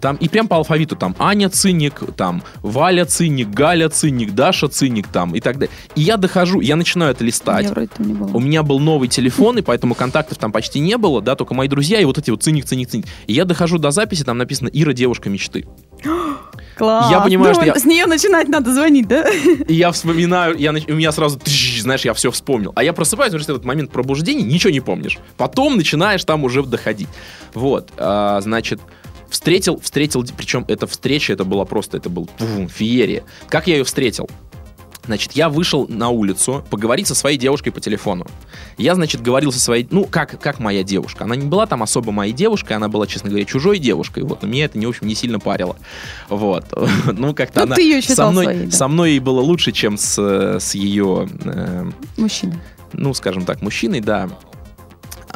Там, 0.00 0.16
и 0.16 0.28
прям 0.28 0.48
по 0.48 0.56
алфавиту 0.56 0.96
там 0.96 1.14
Аня 1.18 1.48
Циник, 1.48 2.02
там 2.16 2.42
Валя 2.62 3.04
Циник, 3.04 3.48
Галя 3.50 3.88
Циник, 3.88 4.32
Даша 4.34 4.68
Циник 4.68 5.08
там 5.08 5.34
и 5.34 5.40
так 5.40 5.58
далее. 5.58 5.74
И 5.94 6.02
я 6.02 6.16
дохожу, 6.16 6.60
я 6.60 6.76
начинаю 6.76 7.12
это 7.12 7.24
листать. 7.24 7.64
Я 7.64 7.70
вроде 7.70 7.88
там 7.88 8.06
не 8.06 8.14
была. 8.14 8.30
У 8.32 8.40
меня 8.40 8.62
был 8.62 8.78
новый 8.80 9.08
телефон, 9.08 9.58
и 9.58 9.62
поэтому 9.62 9.94
контактов 9.94 10.38
там 10.38 10.52
почти 10.52 10.80
не 10.80 10.96
было, 10.98 11.22
да, 11.22 11.34
только 11.36 11.54
мои 11.54 11.68
друзья 11.68 12.00
и 12.00 12.04
вот 12.04 12.18
эти 12.18 12.30
вот 12.30 12.42
циник, 12.42 12.64
циник, 12.66 12.88
циник. 12.90 13.06
И 13.26 13.32
я 13.32 13.44
дохожу 13.44 13.78
до 13.78 13.90
записи, 13.90 14.24
там 14.24 14.36
написано 14.38 14.68
«Ира, 14.72 14.92
девушка 14.92 15.30
мечты». 15.30 15.66
Класс. 16.76 17.10
Я 17.10 17.20
понимаю, 17.20 17.50
Ну, 17.54 17.54
что 17.54 17.64
я- 17.66 17.74
С 17.76 17.84
нее 17.84 18.06
начинать 18.06 18.48
надо 18.48 18.74
звонить, 18.74 19.06
да? 19.06 19.28
И 19.68 19.74
я 19.74 19.92
вспоминаю, 19.92 20.56
я, 20.58 20.72
нач- 20.72 20.90
у 20.90 20.96
меня 20.96 21.12
сразу, 21.12 21.38
тш, 21.38 21.80
знаешь, 21.82 22.04
я 22.04 22.12
все 22.14 22.30
вспомнил. 22.32 22.72
А 22.74 22.82
я 22.82 22.92
просыпаюсь, 22.92 23.30
потому 23.30 23.44
что 23.44 23.52
этот 23.52 23.64
момент 23.64 23.92
пробуждения 23.92 24.42
ничего 24.42 24.70
не 24.72 24.80
помнишь. 24.80 25.18
Потом 25.36 25.76
начинаешь 25.76 26.24
там 26.24 26.42
уже 26.42 26.64
доходить. 26.64 27.08
Вот, 27.54 27.90
а, 27.96 28.40
значит, 28.40 28.80
встретил, 29.34 29.80
встретил, 29.80 30.24
причем 30.36 30.64
эта 30.68 30.86
встреча, 30.86 31.32
это 31.32 31.44
была 31.44 31.64
просто, 31.64 31.96
это 31.96 32.08
был 32.08 32.26
пф, 32.38 32.70
феерия. 32.72 33.24
Как 33.48 33.66
я 33.66 33.76
ее 33.76 33.84
встретил? 33.84 34.28
Значит, 35.06 35.32
я 35.32 35.50
вышел 35.50 35.86
на 35.88 36.08
улицу 36.08 36.64
поговорить 36.70 37.06
со 37.08 37.14
своей 37.14 37.36
девушкой 37.36 37.72
по 37.72 37.80
телефону. 37.80 38.26
Я, 38.78 38.94
значит, 38.94 39.20
говорил 39.20 39.52
со 39.52 39.60
своей... 39.60 39.86
Ну, 39.90 40.06
как, 40.06 40.40
как 40.40 40.60
моя 40.60 40.82
девушка. 40.82 41.24
Она 41.24 41.36
не 41.36 41.44
была 41.46 41.66
там 41.66 41.82
особо 41.82 42.10
моей 42.10 42.32
девушкой, 42.32 42.74
она 42.74 42.88
была, 42.88 43.06
честно 43.06 43.28
говоря, 43.28 43.44
чужой 43.44 43.78
девушкой. 43.78 44.22
Вот, 44.22 44.40
но 44.40 44.48
меня 44.48 44.64
это, 44.64 44.78
не, 44.78 44.86
в 44.86 44.90
общем, 44.90 45.06
не 45.06 45.14
сильно 45.14 45.38
парило. 45.40 45.76
Вот. 46.30 46.64
Ну, 47.12 47.34
как-то 47.34 47.60
Ну, 47.60 47.66
она... 47.66 47.74
ты 47.76 47.82
её 47.82 48.00
со 48.00 48.30
мной, 48.30 48.44
своей, 48.44 48.66
да. 48.66 48.70
со 48.70 48.88
мной 48.88 49.10
ей 49.10 49.18
было 49.20 49.40
лучше, 49.40 49.72
чем 49.72 49.98
с, 49.98 50.16
с 50.58 50.74
ее... 50.74 51.28
э, 51.44 51.90
Мужчина. 52.16 52.54
ну, 52.94 53.12
скажем 53.12 53.44
так, 53.44 53.60
мужчиной, 53.60 54.00
да. 54.00 54.30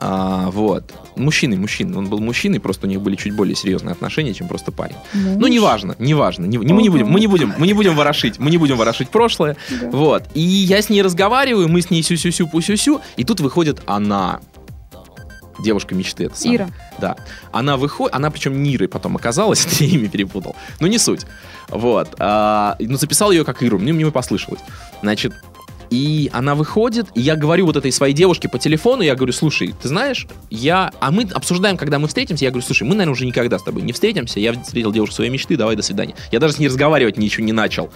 А, 0.00 0.50
вот. 0.50 0.94
Мужчиной, 1.16 1.56
мужчиной. 1.56 1.96
Он 1.98 2.06
был 2.08 2.20
мужчиной, 2.20 2.60
просто 2.60 2.86
у 2.86 2.90
них 2.90 3.00
были 3.00 3.16
чуть 3.16 3.34
более 3.34 3.56
серьезные 3.56 3.92
отношения, 3.92 4.32
чем 4.32 4.46
просто 4.46 4.70
парень. 4.70 4.94
Ну, 5.12 5.38
Муж. 5.40 5.50
неважно, 5.50 5.96
неважно. 5.98 6.44
Не, 6.46 6.56
не- 6.58 6.72
мы, 6.72 6.82
не 6.82 6.88
будем, 6.88 7.08
мы 7.08 7.18
не 7.18 7.26
будем, 7.26 7.52
мы 7.58 7.66
не 7.66 7.74
будем 7.74 7.96
ворошить, 7.96 8.38
мы 8.38 8.50
не 8.50 8.58
будем 8.58 8.76
ворошить 8.76 9.08
прошлое. 9.10 9.56
Да. 9.80 9.90
Вот. 9.90 10.24
И 10.34 10.40
я 10.40 10.80
с 10.80 10.88
ней 10.88 11.02
разговариваю, 11.02 11.68
мы 11.68 11.82
с 11.82 11.90
ней 11.90 12.02
сю-сю-сю, 12.04 12.46
пу-сю-сю, 12.46 13.00
и 13.16 13.24
тут 13.24 13.40
выходит 13.40 13.82
она. 13.86 14.40
Девушка 15.60 15.96
мечты. 15.96 16.26
Это 16.26 16.36
самое. 16.36 16.56
Ира. 16.58 16.68
Да. 17.00 17.16
Она 17.50 17.76
выходит, 17.76 18.14
она 18.14 18.30
причем 18.30 18.62
Нирой 18.62 18.86
потом 18.86 19.16
оказалась, 19.16 19.66
я 19.80 19.86
имя 19.88 20.08
перепутал. 20.08 20.54
Ну, 20.78 20.86
не 20.86 20.98
суть. 20.98 21.22
Вот. 21.68 22.14
А, 22.20 22.76
ну, 22.78 22.96
записал 22.96 23.32
ее 23.32 23.44
как 23.44 23.60
Иру, 23.64 23.80
мне, 23.80 23.92
мне 23.92 24.08
послышалось. 24.12 24.60
Значит, 25.02 25.32
и 25.90 26.30
она 26.32 26.54
выходит, 26.54 27.06
и 27.14 27.20
я 27.20 27.36
говорю 27.36 27.66
вот 27.66 27.76
этой 27.76 27.92
своей 27.92 28.14
девушке 28.14 28.48
по 28.48 28.58
телефону, 28.58 29.02
я 29.02 29.14
говорю, 29.14 29.32
слушай, 29.32 29.74
ты 29.80 29.88
знаешь, 29.88 30.26
я... 30.50 30.92
А 31.00 31.10
мы 31.10 31.28
обсуждаем, 31.32 31.76
когда 31.76 31.98
мы 31.98 32.08
встретимся, 32.08 32.44
я 32.44 32.50
говорю, 32.50 32.66
слушай, 32.66 32.84
мы, 32.84 32.90
наверное, 32.90 33.12
уже 33.12 33.26
никогда 33.26 33.58
с 33.58 33.62
тобой 33.62 33.82
не 33.82 33.92
встретимся, 33.92 34.40
я 34.40 34.52
встретил 34.52 34.92
девушку 34.92 35.16
своей 35.16 35.30
мечты, 35.30 35.56
давай, 35.56 35.76
до 35.76 35.82
свидания. 35.82 36.14
Я 36.32 36.40
даже 36.40 36.54
с 36.54 36.58
ней 36.58 36.68
разговаривать 36.68 37.16
ничего 37.16 37.44
не 37.44 37.52
начал. 37.52 37.90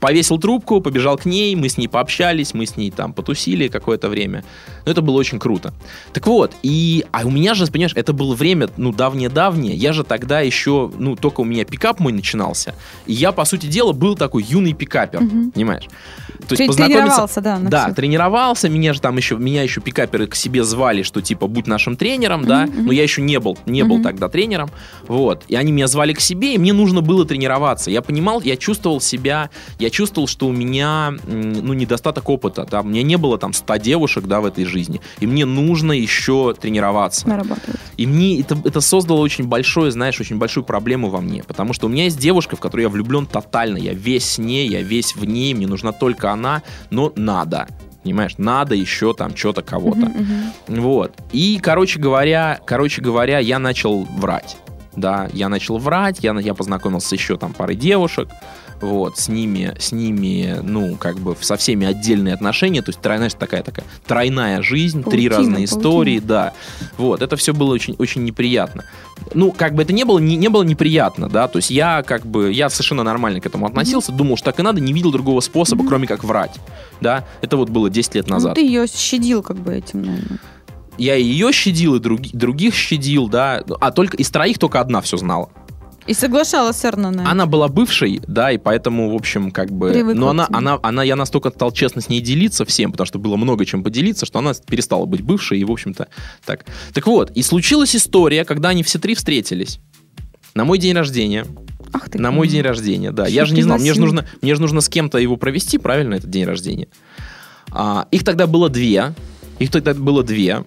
Повесил 0.00 0.38
трубку, 0.38 0.80
побежал 0.80 1.16
к 1.16 1.24
ней, 1.24 1.54
мы 1.56 1.68
с 1.68 1.76
ней 1.76 1.88
пообщались, 1.88 2.54
мы 2.54 2.66
с 2.66 2.76
ней 2.76 2.90
там 2.90 3.12
потусили 3.12 3.68
какое-то 3.68 4.08
время. 4.08 4.44
Но 4.84 4.92
это 4.92 5.02
было 5.02 5.16
очень 5.16 5.38
круто. 5.38 5.72
Так 6.12 6.26
вот, 6.26 6.52
и... 6.62 7.04
А 7.10 7.26
у 7.26 7.30
меня 7.30 7.54
же, 7.54 7.66
понимаешь, 7.66 7.92
это 7.94 8.12
было 8.12 8.34
время, 8.34 8.68
ну, 8.76 8.92
давнее-давнее. 8.92 9.74
Я 9.74 9.92
же 9.92 10.04
тогда 10.04 10.40
еще, 10.40 10.90
ну, 10.98 11.16
только 11.16 11.40
у 11.40 11.44
меня 11.44 11.64
пикап 11.64 12.00
мой 12.00 12.12
начинался. 12.12 12.74
И 13.06 13.12
я, 13.12 13.32
по 13.32 13.44
сути 13.44 13.66
дела, 13.66 13.92
был 13.92 14.14
такой 14.14 14.44
юный 14.44 14.72
пикапер, 14.72 15.20
Мгм. 15.20 15.50
понимаешь? 15.50 15.84
То 16.48 16.54
Ты 16.54 16.68
тренировался, 16.68 17.40
да, 17.40 17.58
да, 17.58 17.86
всё. 17.86 17.94
тренировался, 17.94 18.68
меня 18.68 18.92
же 18.92 19.00
там 19.00 19.16
еще, 19.16 19.36
меня 19.36 19.62
еще 19.62 19.80
пикаперы 19.80 20.26
к 20.28 20.34
себе 20.36 20.62
звали, 20.62 21.02
что 21.02 21.20
типа 21.20 21.46
будь 21.48 21.66
нашим 21.66 21.96
тренером, 21.96 22.44
да, 22.46 22.66
мгм. 22.66 22.86
но 22.86 22.92
я 22.92 23.02
еще 23.02 23.20
не 23.22 23.40
был, 23.40 23.58
не 23.66 23.82
был 23.82 23.96
Мгм. 23.96 24.04
тогда 24.04 24.28
тренером, 24.28 24.70
вот, 25.08 25.42
и 25.48 25.56
они 25.56 25.72
меня 25.72 25.88
звали 25.88 26.12
к 26.12 26.20
себе, 26.20 26.54
и 26.54 26.58
мне 26.58 26.72
нужно 26.72 27.00
было 27.00 27.24
тренироваться. 27.24 27.90
Я 27.90 28.02
понимал, 28.02 28.40
я 28.40 28.56
чувствовал 28.56 29.00
себя, 29.00 29.50
я 29.80 29.87
чувствовал, 29.90 30.26
что 30.26 30.46
у 30.46 30.52
меня, 30.52 31.14
ну, 31.26 31.72
недостаток 31.72 32.28
опыта, 32.28 32.66
да, 32.70 32.80
у 32.80 32.84
меня 32.84 33.02
не 33.02 33.16
было 33.16 33.38
там 33.38 33.52
100 33.52 33.76
девушек, 33.76 34.24
да, 34.24 34.40
в 34.40 34.46
этой 34.46 34.64
жизни, 34.64 35.00
и 35.20 35.26
мне 35.26 35.44
нужно 35.44 35.92
еще 35.92 36.54
тренироваться. 36.54 37.28
Нарабатывать. 37.28 37.80
И 37.96 38.06
мне 38.06 38.40
это, 38.40 38.56
это 38.64 38.80
создало 38.80 39.20
очень 39.20 39.44
большое, 39.44 39.90
знаешь, 39.90 40.20
очень 40.20 40.38
большую 40.38 40.64
проблему 40.64 41.10
во 41.10 41.20
мне. 41.20 41.42
Потому 41.42 41.72
что 41.72 41.86
у 41.86 41.88
меня 41.90 42.04
есть 42.04 42.18
девушка, 42.18 42.56
в 42.56 42.60
которую 42.60 42.84
я 42.84 42.88
влюблен 42.88 43.26
тотально. 43.26 43.78
Я 43.78 43.92
весь 43.92 44.24
с 44.32 44.38
ней, 44.38 44.68
я 44.68 44.82
весь 44.82 45.16
в 45.16 45.24
ней, 45.24 45.54
мне 45.54 45.66
нужна 45.66 45.92
только 45.92 46.30
она, 46.30 46.62
но 46.90 47.12
надо. 47.16 47.68
Понимаешь, 48.02 48.34
надо 48.38 48.74
еще 48.74 49.12
там 49.12 49.36
что-то 49.36 49.62
кого-то. 49.62 50.06
Мгм, 50.06 50.52
мгм. 50.68 50.80
Вот. 50.80 51.12
И, 51.32 51.58
короче 51.60 51.98
говоря, 51.98 52.60
короче 52.64 53.02
говоря, 53.02 53.38
я 53.38 53.58
начал 53.58 54.04
врать. 54.04 54.56
Да, 54.98 55.28
я 55.32 55.48
начал 55.48 55.78
врать, 55.78 56.18
я, 56.22 56.38
я 56.40 56.54
познакомился 56.54 57.08
с 57.08 57.12
еще 57.12 57.36
там 57.36 57.52
парой 57.52 57.76
девушек, 57.76 58.28
вот, 58.80 59.18
с 59.18 59.28
ними, 59.28 59.74
с 59.78 59.92
ними, 59.92 60.58
ну, 60.62 60.96
как 60.96 61.18
бы 61.18 61.36
со 61.40 61.56
всеми 61.56 61.86
отдельные 61.86 62.34
отношения, 62.34 62.82
то 62.82 62.90
есть, 62.90 63.00
тройная, 63.00 63.30
такая 63.30 63.62
такая 63.62 63.84
тройная 64.06 64.62
жизнь, 64.62 65.02
три 65.02 65.28
Паутина, 65.28 65.36
разные 65.36 65.66
паутина. 65.66 65.78
истории, 65.78 66.18
да, 66.20 66.52
вот, 66.96 67.22
это 67.22 67.36
все 67.36 67.54
было 67.54 67.72
очень, 67.72 67.94
очень 67.98 68.24
неприятно. 68.24 68.84
Ну, 69.34 69.52
как 69.52 69.74
бы 69.74 69.82
это 69.82 69.92
не 69.92 70.04
было, 70.04 70.18
не, 70.18 70.36
не 70.36 70.48
было 70.48 70.62
неприятно, 70.62 71.28
да, 71.28 71.48
то 71.48 71.58
есть 71.58 71.70
я 71.70 72.02
как 72.02 72.24
бы, 72.26 72.52
я 72.52 72.70
совершенно 72.70 73.02
нормально 73.02 73.40
к 73.40 73.46
этому 73.46 73.66
относился, 73.66 74.12
думал, 74.12 74.36
что 74.36 74.46
так 74.46 74.60
и 74.60 74.62
надо, 74.62 74.80
не 74.80 74.92
видел 74.92 75.10
другого 75.10 75.40
способа, 75.40 75.84
кроме 75.86 76.06
как 76.06 76.24
врать, 76.24 76.54
да, 77.00 77.24
это 77.40 77.56
вот 77.56 77.70
было 77.70 77.90
10 77.90 78.14
лет 78.14 78.28
назад. 78.28 78.50
Ну, 78.50 78.54
ты 78.54 78.66
ее 78.66 78.86
щадил 78.86 79.42
как 79.42 79.56
бы 79.56 79.74
этим, 79.74 80.02
наверное. 80.02 80.38
Я 80.98 81.16
и 81.16 81.22
ее 81.22 81.52
щадил, 81.52 81.94
и 81.94 82.00
други- 82.00 82.30
других 82.32 82.74
щадил, 82.74 83.28
да. 83.28 83.64
А 83.80 83.92
только 83.92 84.16
из 84.16 84.30
троих 84.30 84.58
только 84.58 84.80
одна 84.80 85.00
все 85.00 85.16
знала. 85.16 85.48
И 86.08 86.14
соглашалась 86.14 86.76
все 86.76 86.88
равно 86.88 87.10
на 87.10 87.20
это. 87.20 87.30
Она 87.30 87.44
была 87.44 87.68
бывшей, 87.68 88.22
да, 88.26 88.50
и 88.50 88.56
поэтому, 88.56 89.10
в 89.10 89.14
общем, 89.14 89.50
как 89.50 89.70
бы... 89.70 89.92
Привыкла 89.92 90.18
но 90.18 90.28
она, 90.30 90.48
она, 90.50 90.78
она, 90.82 91.02
я 91.02 91.16
настолько 91.16 91.50
стал 91.50 91.70
честно 91.70 92.00
с 92.00 92.08
ней 92.08 92.22
делиться 92.22 92.64
всем, 92.64 92.92
потому 92.92 93.06
что 93.06 93.18
было 93.18 93.36
много 93.36 93.66
чем 93.66 93.84
поделиться, 93.84 94.24
что 94.24 94.38
она 94.38 94.54
перестала 94.54 95.04
быть 95.04 95.20
бывшей, 95.20 95.60
и, 95.60 95.64
в 95.64 95.70
общем-то, 95.70 96.08
так. 96.46 96.64
Так 96.94 97.06
вот, 97.06 97.30
и 97.32 97.42
случилась 97.42 97.94
история, 97.94 98.46
когда 98.46 98.70
они 98.70 98.82
все 98.82 98.98
три 98.98 99.14
встретились. 99.14 99.80
На 100.54 100.64
мой 100.64 100.78
день 100.78 100.94
рождения. 100.94 101.44
Ах 101.92 102.08
ты. 102.08 102.18
На 102.18 102.30
мой 102.30 102.48
день 102.48 102.62
рождения, 102.62 103.12
да. 103.12 103.26
Я 103.26 103.44
же 103.44 103.54
не 103.54 103.60
знал, 103.60 103.78
мне 103.78 103.92
же 103.92 104.00
нужно, 104.00 104.26
мне 104.40 104.54
же 104.54 104.62
нужно 104.62 104.80
с 104.80 104.88
кем-то 104.88 105.18
его 105.18 105.36
провести, 105.36 105.76
правильно, 105.76 106.14
этот 106.14 106.30
день 106.30 106.44
рождения. 106.44 106.88
А, 107.70 108.08
их 108.10 108.24
тогда 108.24 108.46
было 108.46 108.70
две. 108.70 109.12
Их 109.58 109.70
тогда 109.70 109.92
было 109.92 110.22
две. 110.22 110.64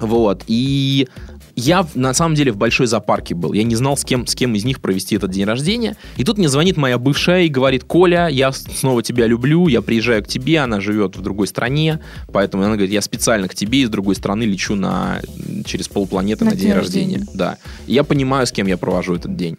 Вот. 0.00 0.44
И 0.46 1.08
я 1.56 1.86
на 1.94 2.12
самом 2.12 2.34
деле 2.34 2.52
в 2.52 2.56
большой 2.58 2.86
зоопарке 2.86 3.34
был. 3.34 3.54
Я 3.54 3.62
не 3.62 3.74
знал, 3.76 3.96
с 3.96 4.04
кем, 4.04 4.26
с 4.26 4.34
кем 4.34 4.54
из 4.54 4.64
них 4.64 4.80
провести 4.80 5.16
этот 5.16 5.30
день 5.30 5.44
рождения. 5.44 5.96
И 6.18 6.24
тут 6.24 6.36
мне 6.36 6.50
звонит 6.50 6.76
моя 6.76 6.98
бывшая 6.98 7.44
и 7.44 7.48
говорит, 7.48 7.84
Коля, 7.84 8.28
я 8.28 8.52
снова 8.52 9.02
тебя 9.02 9.26
люблю, 9.26 9.66
я 9.66 9.80
приезжаю 9.80 10.22
к 10.22 10.28
тебе, 10.28 10.60
она 10.60 10.80
живет 10.80 11.16
в 11.16 11.22
другой 11.22 11.46
стране, 11.46 12.00
поэтому 12.30 12.62
она 12.62 12.74
говорит, 12.74 12.92
я 12.92 13.00
специально 13.00 13.48
к 13.48 13.54
тебе 13.54 13.80
из 13.80 13.88
другой 13.88 14.16
страны 14.16 14.42
лечу 14.42 14.74
на, 14.74 15.20
через 15.64 15.88
полпланеты 15.88 16.44
на, 16.44 16.50
На 16.50 16.56
день 16.56 16.66
день 16.66 16.76
рождения. 16.76 17.14
рождения. 17.16 17.32
Да. 17.34 17.56
И 17.86 17.94
я 17.94 18.04
понимаю, 18.04 18.46
с 18.46 18.52
кем 18.52 18.66
я 18.66 18.76
провожу 18.76 19.14
этот 19.14 19.34
день. 19.34 19.56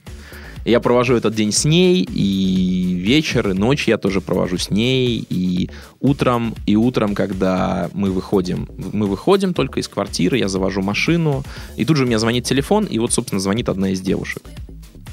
Я 0.67 0.81
провожу 0.81 1.15
этот 1.15 1.33
день 1.33 1.53
с 1.53 1.63
ней, 1.63 2.03
и 2.03 2.93
вечер, 2.93 3.51
и 3.51 3.53
ночь 3.53 3.87
я 3.87 3.97
тоже 3.97 4.19
провожу 4.19 4.57
с 4.57 4.69
ней, 4.69 5.25
и 5.29 5.69
утром, 6.01 6.55
и 6.65 6.75
утром, 6.75 7.15
когда 7.15 7.89
мы 7.93 8.11
выходим, 8.11 8.67
мы 8.91 9.07
выходим 9.07 9.53
только 9.53 9.79
из 9.79 9.87
квартиры, 9.87 10.37
я 10.37 10.49
завожу 10.49 10.81
машину, 10.81 11.45
и 11.77 11.85
тут 11.85 11.95
же 11.95 12.03
у 12.03 12.05
меня 12.05 12.19
звонит 12.19 12.43
телефон, 12.43 12.83
и 12.83 12.99
вот, 12.99 13.13
собственно, 13.13 13.39
звонит 13.39 13.69
одна 13.69 13.91
из 13.91 14.01
девушек. 14.01 14.43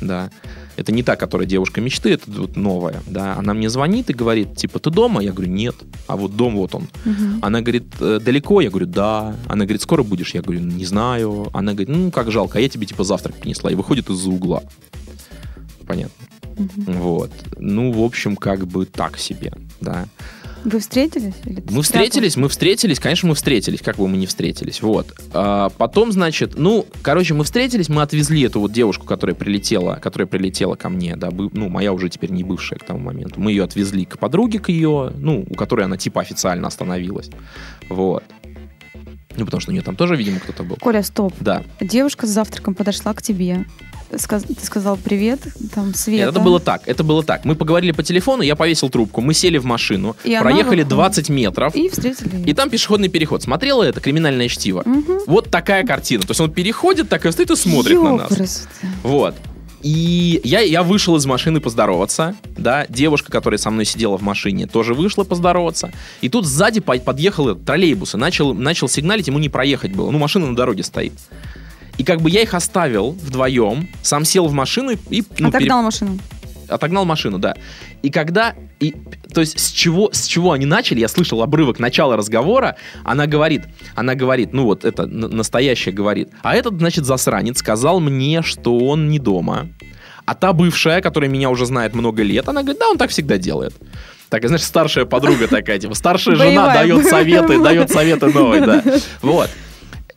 Да. 0.00 0.28
Это 0.76 0.90
не 0.90 1.04
та, 1.04 1.14
которая 1.14 1.46
девушка 1.46 1.80
мечты, 1.80 2.14
это 2.14 2.28
вот 2.32 2.56
новая, 2.56 3.00
да. 3.06 3.36
Она 3.36 3.54
мне 3.54 3.70
звонит 3.70 4.10
и 4.10 4.12
говорит, 4.12 4.56
типа, 4.56 4.80
ты 4.80 4.90
дома? 4.90 5.22
Я 5.22 5.32
говорю, 5.32 5.52
нет. 5.52 5.76
А 6.08 6.16
вот 6.16 6.36
дом 6.36 6.56
вот 6.56 6.74
он. 6.74 6.88
Мгм. 7.04 7.38
Она 7.42 7.60
говорит, 7.60 7.84
«Э, 8.00 8.18
далеко? 8.20 8.60
Я 8.60 8.70
говорю, 8.70 8.86
да. 8.86 9.36
Она 9.46 9.66
говорит, 9.66 9.82
скоро 9.82 10.02
будешь? 10.02 10.34
Я 10.34 10.42
говорю, 10.42 10.62
не 10.62 10.84
знаю. 10.84 11.46
Она 11.52 11.74
говорит, 11.74 11.90
ну, 11.90 12.10
как 12.10 12.32
жалко, 12.32 12.58
а 12.58 12.60
я 12.60 12.68
тебе, 12.68 12.86
типа, 12.86 13.04
завтрак 13.04 13.36
принесла. 13.36 13.70
И 13.70 13.76
выходит 13.76 14.10
из-за 14.10 14.28
угла. 14.30 14.64
Понятно. 15.86 16.26
Мгм. 16.56 16.92
Вот. 17.00 17.30
Ну, 17.58 17.92
в 17.92 18.02
общем, 18.02 18.36
как 18.36 18.66
бы 18.66 18.86
так 18.86 19.18
себе, 19.18 19.52
да. 19.80 20.06
Вы 20.64 20.78
встретились? 20.78 21.34
Или 21.44 21.62
Мы 21.68 21.82
встретились, 21.82 22.36
мы 22.36 22.48
встретились, 22.48 22.98
конечно, 22.98 23.28
мы 23.28 23.34
встретились, 23.34 23.82
как 23.82 23.96
бы 23.96 24.08
мы 24.08 24.16
не 24.16 24.26
встретились, 24.26 24.80
вот. 24.80 25.12
А, 25.34 25.68
потом, 25.76 26.10
значит, 26.10 26.54
ну, 26.56 26.86
короче, 27.02 27.34
мы 27.34 27.44
встретились, 27.44 27.90
мы 27.90 28.00
отвезли 28.00 28.42
эту 28.42 28.60
вот 28.60 28.72
девушку, 28.72 29.04
которая 29.04 29.36
прилетела, 29.36 29.96
которая 29.96 30.26
прилетела 30.26 30.74
ко 30.74 30.88
мне, 30.88 31.16
да, 31.16 31.30
бы- 31.30 31.50
ну, 31.52 31.68
моя 31.68 31.92
уже 31.92 32.08
теперь 32.08 32.30
не 32.30 32.44
бывшая 32.44 32.76
к 32.78 32.84
тому 32.84 32.98
моменту. 32.98 33.40
Мы 33.40 33.50
ее 33.50 33.64
отвезли 33.64 34.06
к 34.06 34.18
подруге, 34.18 34.58
к 34.58 34.70
ее, 34.70 35.12
ну, 35.18 35.44
у 35.48 35.54
которой 35.54 35.84
она 35.84 35.98
типа 35.98 36.22
официально 36.22 36.66
остановилась, 36.66 37.28
вот. 37.90 38.24
Ну, 39.36 39.44
потому 39.44 39.60
что 39.60 39.70
у 39.70 39.72
нее 39.72 39.82
там 39.82 39.96
тоже, 39.96 40.16
видимо, 40.16 40.38
кто-то 40.40 40.62
был. 40.62 40.76
Коля, 40.76 41.02
стоп. 41.02 41.32
Да. 41.40 41.62
Девушка 41.80 42.26
с 42.26 42.30
завтраком 42.30 42.74
подошла 42.74 43.12
к 43.14 43.22
тебе. 43.22 43.64
Сказ- 44.16 44.44
Ты 44.44 44.64
сказал 44.64 44.96
привет, 44.96 45.40
там 45.74 45.92
Света. 45.92 46.26
Нет, 46.26 46.28
это 46.30 46.40
было 46.40 46.60
так, 46.60 46.82
это 46.86 47.02
было 47.02 47.24
так. 47.24 47.44
Мы 47.44 47.56
поговорили 47.56 47.90
по 47.90 48.04
телефону, 48.04 48.42
я 48.42 48.54
повесил 48.54 48.88
трубку, 48.88 49.20
мы 49.20 49.34
сели 49.34 49.58
в 49.58 49.64
машину, 49.64 50.14
И 50.22 50.32
она 50.34 50.42
проехали 50.42 50.82
выходит. 50.82 50.88
20 50.88 51.28
метров, 51.30 51.74
И 51.74 51.88
встретили 51.88 52.36
её. 52.36 52.44
и 52.46 52.52
там 52.54 52.70
пешеходный 52.70 53.08
переход. 53.08 53.42
Смотрела 53.42 53.82
это 53.82 54.00
криминальное 54.00 54.46
чтиво? 54.48 54.82
Мгм. 54.84 55.18
Вот 55.26 55.50
такая 55.50 55.84
картина. 55.84 56.22
То 56.22 56.30
есть 56.30 56.40
он 56.40 56.52
переходит, 56.52 57.08
так 57.08 57.26
и 57.26 57.32
стоит 57.32 57.50
и 57.50 57.56
смотрит 57.56 58.00
на 58.00 58.16
нас. 58.18 58.30
Ёпрст. 58.30 58.68
Вот. 59.02 59.34
И 59.84 60.40
я, 60.44 60.60
я 60.60 60.82
вышел 60.82 61.14
из 61.16 61.26
машины 61.26 61.60
поздороваться, 61.60 62.34
да, 62.56 62.86
девушка, 62.88 63.30
которая 63.30 63.58
со 63.58 63.70
мной 63.70 63.84
сидела 63.84 64.16
в 64.16 64.22
машине, 64.22 64.66
тоже 64.66 64.94
вышла 64.94 65.24
поздороваться. 65.24 65.92
И 66.22 66.30
тут 66.30 66.46
сзади 66.46 66.80
по- 66.80 66.98
подъехал 66.98 67.54
троллейбус 67.54 68.14
и 68.14 68.16
начал, 68.16 68.54
начал 68.54 68.88
сигналить, 68.88 69.26
ему 69.26 69.38
не 69.38 69.50
проехать 69.50 69.92
было. 69.92 70.10
Ну, 70.10 70.18
машина 70.18 70.46
на 70.46 70.56
дороге 70.56 70.82
стоит. 70.84 71.12
И 71.98 72.02
как 72.02 72.22
бы 72.22 72.30
я 72.30 72.40
их 72.40 72.54
оставил 72.54 73.10
вдвоем, 73.10 73.90
сам 74.02 74.24
сел 74.24 74.46
в 74.46 74.52
машину 74.54 74.92
и... 74.92 74.96
и, 75.18 75.22
ну, 75.38 75.50
пере- 75.52 75.66
Отогнал 75.66 75.82
машину. 75.82 76.18
отогнал 76.66 77.04
машину, 77.04 77.38
да. 77.38 77.54
И 78.00 78.08
когда, 78.08 78.54
и, 78.84 78.94
то 79.32 79.40
есть 79.40 79.58
с 79.58 79.70
чего, 79.70 80.10
с 80.12 80.26
чего 80.26 80.52
они 80.52 80.66
начали, 80.66 81.00
я 81.00 81.08
слышал 81.08 81.42
обрывок 81.42 81.78
начала 81.78 82.16
разговора, 82.16 82.76
она 83.04 83.26
говорит, 83.26 83.62
она 83.94 84.14
говорит, 84.14 84.52
ну 84.52 84.64
вот 84.64 84.84
это 84.84 85.06
настоящая 85.06 85.92
говорит, 85.92 86.28
а 86.42 86.54
этот, 86.54 86.78
значит, 86.78 87.04
засранец 87.04 87.58
сказал 87.58 88.00
мне, 88.00 88.42
что 88.42 88.78
он 88.78 89.08
не 89.08 89.18
дома, 89.18 89.68
а 90.26 90.34
та 90.34 90.52
бывшая, 90.52 91.00
которая 91.00 91.30
меня 91.30 91.50
уже 91.50 91.66
знает 91.66 91.94
много 91.94 92.22
лет, 92.22 92.48
она 92.48 92.62
говорит, 92.62 92.80
да, 92.80 92.88
он 92.88 92.98
так 92.98 93.10
всегда 93.10 93.38
делает. 93.38 93.74
Так, 94.28 94.44
знаешь, 94.46 94.64
старшая 94.64 95.04
подруга 95.04 95.48
такая, 95.48 95.78
типа, 95.78 95.94
старшая 95.94 96.36
жена 96.36 96.72
дает 96.74 97.06
советы, 97.06 97.62
дает 97.62 97.90
советы 97.90 98.26
новые, 98.26 98.66
да. 98.66 98.82
Вот. 99.22 99.50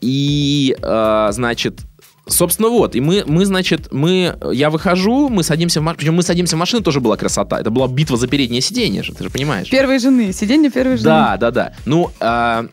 И, 0.00 0.76
э, 0.80 1.28
значит, 1.30 1.80
Собственно, 2.28 2.68
вот, 2.68 2.94
и 2.94 3.00
мы, 3.00 3.24
мы, 3.26 3.44
значит, 3.44 3.92
мы, 3.92 4.36
я 4.52 4.70
выхожу, 4.70 5.28
мы 5.28 5.42
садимся 5.42 5.80
в 5.80 5.82
машину, 5.82 5.98
причем 5.98 6.14
мы 6.14 6.22
садимся 6.22 6.56
в 6.56 6.58
машину, 6.58 6.82
тоже 6.82 7.00
была 7.00 7.16
красота, 7.16 7.60
это 7.60 7.70
была 7.70 7.88
битва 7.88 8.16
за 8.16 8.28
переднее 8.28 8.60
сиденье 8.60 9.02
же, 9.02 9.14
ты 9.14 9.24
же 9.24 9.30
понимаешь. 9.30 9.70
Первой 9.70 9.98
жены, 9.98 10.32
сиденье 10.32 10.70
первой 10.70 10.96
жены. 10.96 11.04
Да, 11.04 11.36
да, 11.38 11.50
да. 11.50 11.72
Ну, 11.86 12.10
а, 12.20 12.66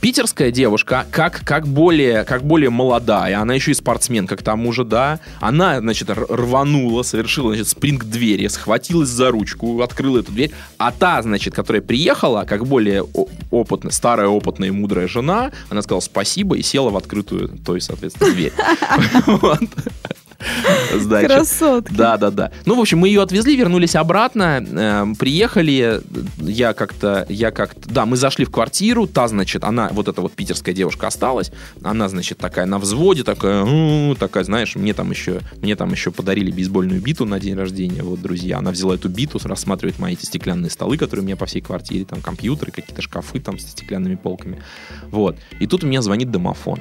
питерская 0.00 0.50
девушка, 0.50 1.06
как, 1.10 1.42
как, 1.44 1.66
более, 1.66 2.24
как 2.24 2.44
более 2.44 2.70
молодая, 2.70 3.40
она 3.40 3.54
еще 3.54 3.72
и 3.72 3.74
спортсменка 3.74 4.36
к 4.36 4.42
тому 4.42 4.72
же, 4.72 4.84
да, 4.84 5.20
она, 5.40 5.80
значит, 5.80 6.10
рванула, 6.10 7.02
совершила, 7.02 7.50
значит, 7.50 7.68
спринг 7.68 8.02
к 8.02 8.06
двери, 8.06 8.46
схватилась 8.48 9.08
за 9.08 9.30
ручку, 9.30 9.80
открыла 9.82 10.18
эту 10.18 10.32
дверь, 10.32 10.52
а 10.78 10.92
та, 10.92 11.22
значит, 11.22 11.54
которая 11.54 11.82
приехала, 11.82 12.44
как 12.44 12.66
более 12.66 13.02
опытная, 13.50 13.92
старая, 13.92 14.28
опытная 14.28 14.68
и 14.68 14.72
мудрая 14.72 15.08
жена, 15.08 15.52
она 15.68 15.82
сказала 15.82 16.00
спасибо 16.00 16.56
и 16.56 16.62
села 16.62 16.90
в 16.90 16.96
открытую, 16.96 17.48
то 17.64 17.74
есть, 17.74 17.86
соответственно, 17.86 18.32
дверь. 18.32 18.52
Значит, 20.94 21.30
Красотка. 21.30 21.94
да, 21.94 22.16
да, 22.16 22.30
да. 22.30 22.50
Ну, 22.66 22.76
в 22.76 22.80
общем, 22.80 22.98
мы 22.98 23.08
ее 23.08 23.22
отвезли, 23.22 23.56
вернулись 23.56 23.94
обратно, 23.96 24.64
эм, 24.64 25.14
приехали, 25.14 26.00
я 26.38 26.72
как-то, 26.72 27.26
я 27.28 27.50
как-то, 27.50 27.88
да, 27.88 28.06
мы 28.06 28.16
зашли 28.16 28.44
в 28.44 28.50
квартиру, 28.50 29.06
та, 29.06 29.28
значит, 29.28 29.64
она, 29.64 29.90
вот 29.92 30.08
эта 30.08 30.20
вот 30.20 30.32
питерская 30.32 30.74
девушка 30.74 31.06
осталась, 31.06 31.52
она, 31.82 32.08
значит, 32.08 32.38
такая 32.38 32.66
на 32.66 32.78
взводе, 32.78 33.24
такая, 33.24 33.64
«М, 33.64 34.16
такая, 34.16 34.44
знаешь, 34.44 34.76
мне 34.76 34.94
там 34.94 35.10
еще, 35.10 35.40
мне 35.60 35.76
там 35.76 35.90
еще 35.92 36.10
подарили 36.10 36.50
бейсбольную 36.50 37.00
биту 37.00 37.24
на 37.26 37.38
день 37.40 37.54
рождения, 37.54 38.02
вот, 38.02 38.20
друзья, 38.20 38.58
она 38.58 38.70
взяла 38.70 38.94
эту 38.94 39.08
биту, 39.08 39.40
рассматривает 39.42 39.98
мои 39.98 40.14
эти 40.14 40.24
стеклянные 40.24 40.70
столы, 40.70 40.96
которые 40.96 41.22
у 41.22 41.26
меня 41.26 41.36
по 41.36 41.46
всей 41.46 41.60
квартире, 41.60 42.04
там, 42.04 42.20
компьютеры, 42.20 42.72
какие-то 42.72 43.02
шкафы 43.02 43.40
там 43.40 43.58
с 43.58 43.62
стеклянными 43.62 44.16
полками, 44.16 44.62
вот. 45.10 45.36
И 45.58 45.66
тут 45.66 45.84
у 45.84 45.86
меня 45.86 46.02
звонит 46.02 46.30
домофон. 46.30 46.80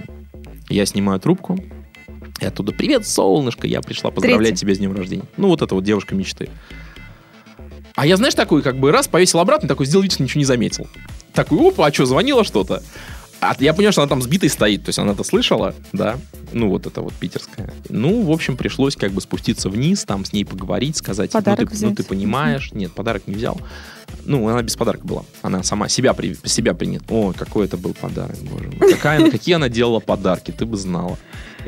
Я 0.69 0.85
снимаю 0.85 1.19
трубку, 1.19 1.57
и 2.39 2.45
оттуда 2.45 2.71
«Привет, 2.71 3.07
солнышко, 3.07 3.67
я 3.67 3.81
пришла 3.81 4.11
поздравлять 4.11 4.49
Третий. 4.49 4.61
тебя 4.61 4.75
с 4.75 4.77
днем 4.77 4.95
рождения». 4.95 5.25
Ну, 5.37 5.49
вот 5.49 5.61
это 5.61 5.75
вот 5.75 5.83
девушка 5.83 6.15
мечты. 6.15 6.49
А 7.95 8.05
я, 8.05 8.15
знаешь, 8.17 8.35
такой, 8.35 8.61
как 8.61 8.77
бы 8.77 8.91
раз 8.91 9.07
повесил 9.07 9.39
обратно, 9.39 9.67
такой 9.67 9.85
сделал 9.85 10.03
вид, 10.03 10.13
что 10.13 10.23
ничего 10.23 10.39
не 10.39 10.45
заметил. 10.45 10.87
Такой, 11.33 11.67
опа, 11.67 11.85
а 11.85 11.93
что, 11.93 12.05
звонила 12.05 12.43
что-то? 12.43 12.81
А 13.41 13.55
я 13.59 13.73
понял, 13.73 13.91
что 13.91 14.01
она 14.01 14.09
там 14.09 14.21
сбитой 14.21 14.49
стоит, 14.49 14.83
то 14.83 14.89
есть 14.89 14.99
она 14.99 15.13
это 15.13 15.23
слышала, 15.23 15.73
да, 15.93 16.17
ну 16.51 16.69
вот 16.69 16.85
это 16.85 17.01
вот 17.01 17.13
питерская. 17.13 17.73
Ну, 17.87 18.21
в 18.23 18.31
общем, 18.31 18.57
пришлось 18.57 18.97
как 18.97 19.13
бы 19.13 19.21
спуститься 19.21 19.69
вниз, 19.69 20.03
там 20.03 20.25
с 20.25 20.33
ней 20.33 20.43
поговорить, 20.43 20.97
сказать, 20.97 21.31
ну 21.33 21.39
Подарок 21.39 21.69
ты, 21.69 21.75
ну, 21.75 21.87
взять. 21.87 21.97
ты 21.97 22.03
понимаешь, 22.03 22.73
нет, 22.73 22.91
подарок 22.91 23.23
не 23.27 23.35
взял. 23.35 23.57
Ну, 24.25 24.47
она 24.49 24.61
без 24.61 24.75
подарка 24.75 25.07
была, 25.07 25.23
она 25.41 25.63
сама 25.63 25.87
себя, 25.87 26.13
при, 26.13 26.35
себя 26.43 26.73
принят. 26.73 27.03
О, 27.09 27.31
какой 27.31 27.65
это 27.65 27.77
был 27.77 27.93
подарок, 27.93 28.37
боже 28.39 28.69
мой. 28.77 28.91
Какая, 28.91 29.31
какие 29.31 29.55
она 29.55 29.69
делала 29.69 29.99
подарки, 30.01 30.51
ты 30.51 30.65
бы 30.65 30.75
знала. 30.75 31.17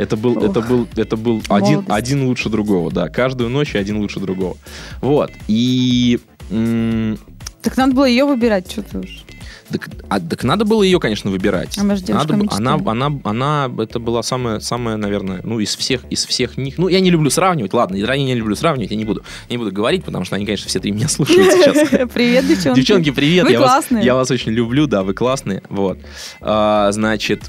Это 0.01 0.17
был, 0.17 0.37
Ох. 0.37 0.43
это 0.43 0.61
был, 0.61 0.87
это 0.95 1.15
был 1.15 1.43
один, 1.49 1.73
Молодость. 1.81 1.89
один 1.89 2.23
лучше 2.25 2.49
другого, 2.49 2.91
да. 2.91 3.07
Каждую 3.07 3.49
ночь 3.51 3.75
один 3.75 3.97
лучше 3.97 4.19
другого. 4.19 4.57
Вот. 4.99 5.31
И 5.47 6.19
м, 6.49 7.19
Так 7.61 7.77
надо 7.77 7.93
было 7.93 8.05
ее 8.05 8.25
выбирать, 8.25 8.71
что 8.71 8.81
ты 8.81 8.97
уж. 8.97 9.23
так, 9.71 9.89
а, 10.09 10.19
так 10.19 10.43
надо 10.43 10.65
было 10.65 10.81
ее, 10.81 10.99
конечно, 10.99 11.29
выбирать. 11.29 11.77
А 11.77 11.83
Надо 11.83 12.33
она, 12.49 12.79
она, 12.83 13.19
она, 13.23 13.71
это 13.77 13.99
была 13.99 14.23
самая, 14.23 14.59
самая, 14.59 14.97
наверное, 14.97 15.41
ну, 15.43 15.59
из 15.59 15.75
всех, 15.75 16.01
из 16.09 16.25
всех 16.25 16.57
них. 16.57 16.79
Ну, 16.79 16.87
я 16.87 16.99
не 16.99 17.11
люблю 17.11 17.29
сравнивать, 17.29 17.73
ладно, 17.73 17.95
я 17.95 18.17
не 18.17 18.33
люблю 18.33 18.55
сравнивать, 18.55 18.89
я 18.89 18.97
не 18.97 19.05
буду, 19.05 19.23
не 19.51 19.57
буду 19.57 19.71
говорить, 19.71 20.03
потому 20.03 20.25
что 20.25 20.35
они, 20.35 20.45
конечно, 20.45 20.67
все 20.67 20.79
три 20.79 20.91
меня 20.91 21.07
слушают 21.09 21.45
сейчас. 21.53 22.09
Привет, 22.11 22.47
девчонки. 22.47 22.79
Девчонки, 22.79 23.11
привет! 23.11 23.45
Вы 23.45 23.51
я, 23.51 23.59
вас, 23.59 23.69
классные. 23.71 24.03
я 24.03 24.15
вас 24.15 24.31
очень 24.31 24.51
люблю, 24.51 24.87
да, 24.87 25.03
вы 25.03 25.13
классные. 25.13 25.61
Вот. 25.69 25.99
А, 26.41 26.91
значит, 26.91 27.43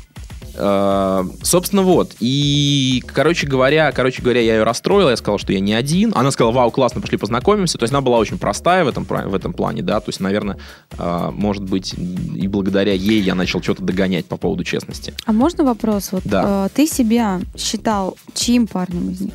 собственно, 0.55 1.83
вот. 1.83 2.15
И, 2.21 3.03
короче 3.07 3.47
говоря, 3.47 3.91
короче 3.93 4.23
говоря, 4.23 4.41
я 4.41 4.57
ее 4.57 4.63
расстроил, 4.65 5.09
я 5.09 5.17
сказал, 5.17 5.39
что 5.39 5.53
я 5.53 5.61
не 5.61 5.73
один. 5.75 6.13
Она 6.15 6.31
сказала, 6.31 6.53
вау, 6.53 6.71
классно, 6.71 7.01
пошли 7.01 7.17
познакомимся. 7.19 7.79
То 7.79 7.85
есть 7.85 7.93
она 7.93 8.01
была 8.01 8.19
очень 8.19 8.39
простая 8.39 8.85
в 8.85 8.89
этом, 8.89 9.05
в 9.05 9.35
этом 9.35 9.53
плане, 9.53 9.83
да. 9.83 10.01
То 10.01 10.11
есть, 10.11 10.21
наверное, 10.21 10.59
а, 10.99 11.31
может 11.31 11.65
быть, 11.65 11.95
и 11.95 12.49
благодаря 12.49 12.93
ей 12.93 13.21
я 13.21 13.35
начал 13.35 13.63
что-то 13.63 13.83
догонять 13.83 14.27
по 14.27 14.37
поводу 14.37 14.65
честности. 14.65 15.15
А 15.25 15.33
можно 15.33 15.65
вопрос? 15.65 16.11
Вот 16.13 16.23
Да. 16.25 16.67
э, 16.67 16.69
ты 16.75 16.87
себя 16.87 17.41
считал 17.57 18.17
чьим 18.35 18.67
парнем 18.67 19.11
из 19.11 19.21
них? 19.21 19.35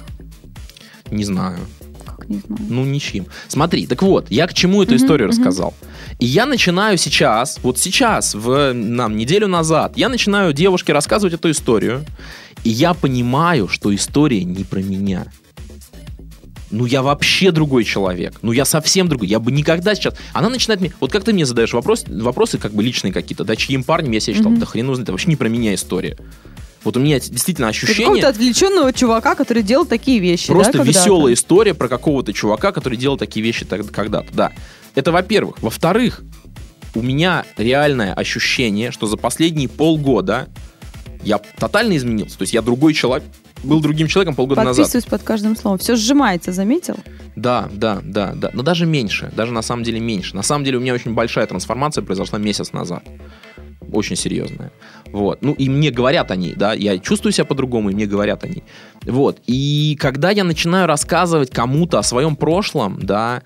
Не 1.10 1.24
знаю. 1.24 1.60
Как 2.08 2.30
не 2.30 2.40
знаю. 2.40 2.62
Ну, 2.70 2.86
ничем. 2.86 3.28
Смотри, 3.48 3.86
так 3.86 4.02
вот, 4.02 4.32
я 4.32 4.48
к 4.48 4.54
чему 4.54 4.82
эту 4.84 4.96
историю 4.96 5.28
рассказал. 5.28 5.74
И 6.20 6.26
я 6.26 6.46
начинаю 6.46 6.98
сейчас, 6.98 7.60
вот 7.62 7.78
сейчас, 7.78 8.34
в, 8.34 8.74
нам, 8.74 9.18
неделю 9.18 9.48
назад, 9.48 9.98
я 9.98 10.10
начинаю 10.10 10.54
девушке 10.54 10.94
рассказывать 10.94 11.34
эту 11.34 11.52
историю, 11.52 12.06
и 12.64 12.70
я 12.70 12.94
понимаю, 12.94 13.68
что 13.68 13.94
история 13.94 14.44
не 14.44 14.64
про 14.64 14.80
меня. 14.80 15.28
Ну, 16.70 16.86
я 16.86 17.02
вообще 17.02 17.52
другой 17.52 17.84
человек. 17.86 18.40
Ну, 18.42 18.52
я 18.52 18.66
совсем 18.66 19.08
другой. 19.08 19.28
Я 19.28 19.40
бы 19.40 19.52
никогда 19.52 19.96
сейчас... 19.96 20.16
Она 20.34 20.50
начинает 20.50 20.82
мне... 20.82 20.92
Вот 21.00 21.12
как 21.12 21.24
ты 21.24 21.32
мне 21.32 21.46
задаешь 21.46 21.72
вопрос, 21.74 22.04
вопросы 22.08 22.58
как 22.58 22.74
бы 22.74 22.84
личные 22.84 23.14
какие-то, 23.14 23.46
да, 23.46 23.56
чьим 23.56 23.84
парнем 23.84 24.12
я 24.12 24.20
себя 24.20 24.36
считал? 24.36 24.52
Мгм. 24.52 24.60
Да 24.60 24.66
хрен 24.66 24.86
его 24.86 24.96
знает, 24.96 25.06
это 25.06 25.14
вообще 25.14 25.30
не 25.30 25.38
про 25.38 25.48
меня 25.48 25.74
история. 25.74 26.18
Вот 26.88 26.96
у 26.96 27.02
меня 27.02 27.20
действительно 27.20 27.68
ощущение... 27.68 28.06
Какого-то 28.06 28.30
отвлеченного 28.30 28.94
чувака, 28.94 29.36
который 29.36 29.62
делал 29.62 29.86
такие 29.86 30.20
вещи. 30.20 30.48
Просто 30.48 30.78
да, 30.78 30.84
веселая 30.86 31.34
история 31.34 31.74
про 31.74 31.90
какого-то 31.90 32.32
чувака, 32.32 32.72
который 32.72 32.98
делал 32.98 33.18
такие 33.18 33.44
вещи 33.44 33.66
когда-то. 33.66 34.28
Да. 34.32 34.54
Это 34.96 35.12
во-первых. 35.12 35.62
Во-вторых, 35.62 36.22
у 36.96 37.02
меня 37.02 37.44
реальное 37.58 38.14
ощущение, 38.14 38.92
что 38.92 39.06
за 39.06 39.18
последние 39.18 39.68
полгода 39.68 40.48
я 41.24 41.40
тотально 41.40 41.98
изменился. 41.98 42.38
То 42.38 42.44
есть 42.44 42.54
я 42.54 42.62
другой 42.62 42.94
человек, 42.94 43.28
был 43.66 43.82
другим 43.82 44.08
человеком 44.08 44.36
полгода 44.36 44.64
назад. 44.64 44.86
Подписываюсь 44.86 45.10
под 45.10 45.24
каждым 45.24 45.58
словом. 45.58 45.80
Все 45.80 45.98
сжимается, 45.98 46.54
заметил? 46.54 46.96
Да, 47.36 47.68
да, 47.74 48.00
да, 48.02 48.32
да. 48.34 48.52
Но 48.54 48.64
даже 48.64 48.86
меньше. 48.86 49.30
Даже 49.36 49.52
на 49.52 49.62
самом 49.62 49.84
деле 49.84 50.00
меньше. 50.00 50.38
На 50.38 50.42
самом 50.42 50.64
деле 50.64 50.78
у 50.78 50.80
меня 50.80 50.94
очень 50.94 51.14
большая 51.14 51.48
трансформация 51.48 52.02
произошла 52.02 52.40
месяц 52.40 52.72
назад. 52.72 53.04
Очень 53.92 54.16
серьезная. 54.16 54.72
Вот. 55.12 55.42
Ну, 55.42 55.54
и 55.54 55.70
мне 55.70 55.92
говорят 55.92 56.32
они, 56.32 56.54
да, 56.54 56.74
я 56.74 56.98
чувствую 56.98 57.32
себя 57.32 57.46
по-другому, 57.46 57.90
и 57.90 57.94
мне 57.94 58.06
говорят 58.06 58.44
они. 58.44 58.64
Вот. 59.06 59.40
И 59.48 59.98
когда 60.00 60.32
я 60.32 60.44
начинаю 60.44 60.88
рассказывать 60.88 61.50
кому-то 61.52 62.00
о 62.00 62.04
своем 62.04 62.36
прошлом, 62.36 63.00
да, 63.02 63.44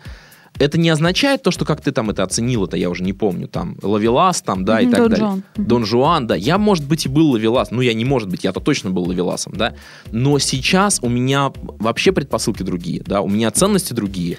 это 0.60 0.77
не 0.77 0.89
означает 0.89 1.43
то, 1.43 1.51
что 1.51 1.65
как 1.65 1.82
ты 1.82 1.91
там 1.91 2.10
это 2.10 2.23
оценил, 2.23 2.65
это 2.65 2.77
я 2.77 2.89
уже 2.89 3.04
не 3.04 3.13
помню, 3.13 3.47
там, 3.47 3.77
Лавелас, 3.82 4.41
там, 4.41 4.65
да, 4.65 4.80
и 4.82 4.86
Мгм, 4.86 4.91
так 4.91 4.99
Дон 5.01 5.10
далее. 5.10 5.25
Жуан. 5.25 5.43
Дон 5.56 5.86
Жуан, 5.86 6.27
да. 6.27 6.36
Я, 6.36 6.58
может 6.58 6.88
быть, 6.88 7.06
и 7.06 7.10
был 7.10 7.32
Лавелас. 7.32 7.71
Ну, 7.71 7.82
я 7.82 7.93
не 7.93 8.06
может 8.06 8.30
быть, 8.30 8.43
я-то 8.43 8.60
точно 8.60 8.89
был 8.91 9.04
Лавеласом, 9.08 9.54
да. 9.56 9.73
Но 10.12 10.38
сейчас 10.39 10.99
у 11.01 11.10
меня 11.10 11.51
вообще 11.56 12.12
предпосылки 12.12 12.63
другие, 12.63 13.01
да, 13.06 13.21
у 13.21 13.30
меня 13.30 13.49
ценности 13.51 13.93
другие. 13.93 14.38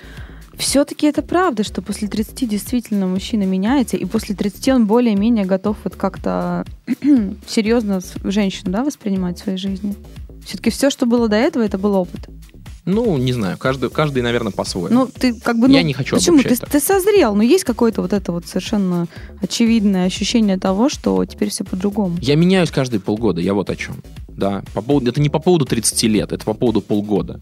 Все-таки 0.56 1.06
это 1.06 1.22
правда, 1.22 1.64
что 1.64 1.82
после 1.82 2.08
30 2.08 2.48
действительно 2.48 3.06
мужчина 3.06 3.44
меняется, 3.44 3.96
и 3.96 4.04
после 4.04 4.34
30 4.34 4.68
он 4.68 4.86
более-менее 4.86 5.44
готов 5.44 5.76
вот 5.84 5.96
как-то 5.96 6.64
серьезно 7.46 8.00
женщину 8.22 8.70
да, 8.70 8.84
воспринимать 8.84 9.38
в 9.38 9.42
своей 9.44 9.58
жизни. 9.58 9.94
Все-таки 10.44 10.70
все, 10.70 10.90
что 10.90 11.06
было 11.06 11.28
до 11.28 11.36
этого, 11.36 11.62
это 11.62 11.78
был 11.78 11.94
опыт. 11.94 12.28
Ну, 12.84 13.16
не 13.16 13.32
знаю, 13.32 13.56
каждый, 13.58 13.90
каждый 13.90 14.22
наверное, 14.22 14.50
по-своему. 14.50 15.00
Ну, 15.00 15.06
ты 15.06 15.34
как 15.34 15.56
бы... 15.56 15.68
Ну, 15.68 15.74
Я 15.74 15.84
не 15.84 15.92
хочу 15.92 16.16
Почему? 16.16 16.42
Ты, 16.42 16.56
так. 16.56 16.68
ты 16.68 16.80
созрел, 16.80 17.36
но 17.36 17.44
есть 17.44 17.62
какое-то 17.62 18.02
вот 18.02 18.12
это 18.12 18.32
вот 18.32 18.46
совершенно 18.46 19.06
очевидное 19.40 20.06
ощущение 20.06 20.58
того, 20.58 20.88
что 20.88 21.24
теперь 21.24 21.50
все 21.50 21.62
по-другому. 21.62 22.16
Я 22.20 22.34
меняюсь 22.34 22.72
каждые 22.72 22.98
полгода, 22.98 23.40
я 23.40 23.54
вот 23.54 23.70
о 23.70 23.76
чем. 23.76 24.02
Да, 24.28 24.64
по 24.74 24.82
поводу, 24.82 25.10
это 25.10 25.20
не 25.20 25.28
по 25.28 25.38
поводу 25.38 25.64
30 25.64 26.02
лет, 26.04 26.32
это 26.32 26.44
по 26.44 26.54
поводу 26.54 26.80
полгода. 26.80 27.40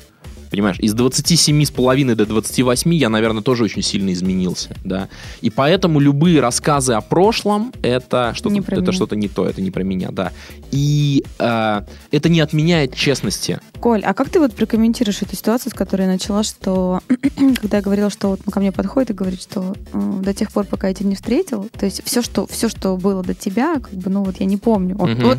Понимаешь, 0.50 0.78
из 0.80 0.94
27 0.94 1.64
с 1.64 1.70
половиной 1.70 2.16
до 2.16 2.26
28 2.26 2.94
я, 2.94 3.08
наверное, 3.08 3.42
тоже 3.42 3.64
очень 3.64 3.82
сильно 3.82 4.12
изменился, 4.12 4.76
да. 4.84 5.08
И 5.40 5.50
поэтому 5.50 6.00
любые 6.00 6.40
рассказы 6.40 6.94
о 6.94 7.00
прошлом 7.00 7.72
это 7.82 8.32
что-то, 8.34 8.54
Не 8.54 8.60
это 8.60 8.92
что-то 8.92 9.16
не 9.16 9.28
то, 9.28 9.46
это 9.46 9.62
не 9.62 9.70
про 9.70 9.82
меня, 9.82 10.10
да. 10.10 10.32
И 10.72 11.24
э, 11.38 11.82
это 12.10 12.28
не 12.28 12.40
отменяет 12.40 12.94
честности. 12.94 13.60
Коль, 13.80 14.02
а 14.04 14.12
как 14.12 14.28
ты 14.28 14.38
вот 14.38 14.54
прокомментируешь 14.54 15.22
эту 15.22 15.34
ситуацию, 15.36 15.70
с 15.70 15.74
которой 15.74 16.02
я 16.02 16.08
начала, 16.08 16.42
что 16.42 17.00
когда 17.62 17.78
я 17.78 17.82
говорила, 17.82 18.10
что 18.10 18.28
вот 18.28 18.40
ко 18.50 18.60
мне 18.60 18.72
подходит 18.72 19.10
и 19.10 19.14
говорит, 19.14 19.40
что 19.40 19.74
до 19.94 20.34
тех 20.34 20.52
пор, 20.52 20.66
пока 20.66 20.88
я 20.88 20.94
тебя 20.94 21.08
не 21.08 21.14
встретил, 21.14 21.68
то 21.78 21.86
есть 21.86 22.02
все, 22.04 22.20
что 22.20 22.46
все, 22.46 22.68
что 22.68 22.96
было 22.98 23.22
до 23.22 23.34
тебя, 23.34 23.74
как 23.80 23.92
бы, 23.94 24.10
ну 24.10 24.22
вот 24.22 24.36
я 24.38 24.46
не 24.46 24.58
помню. 24.58 24.96
Он- 24.98 25.10
Мгм. 25.12 25.24
Вот 25.24 25.38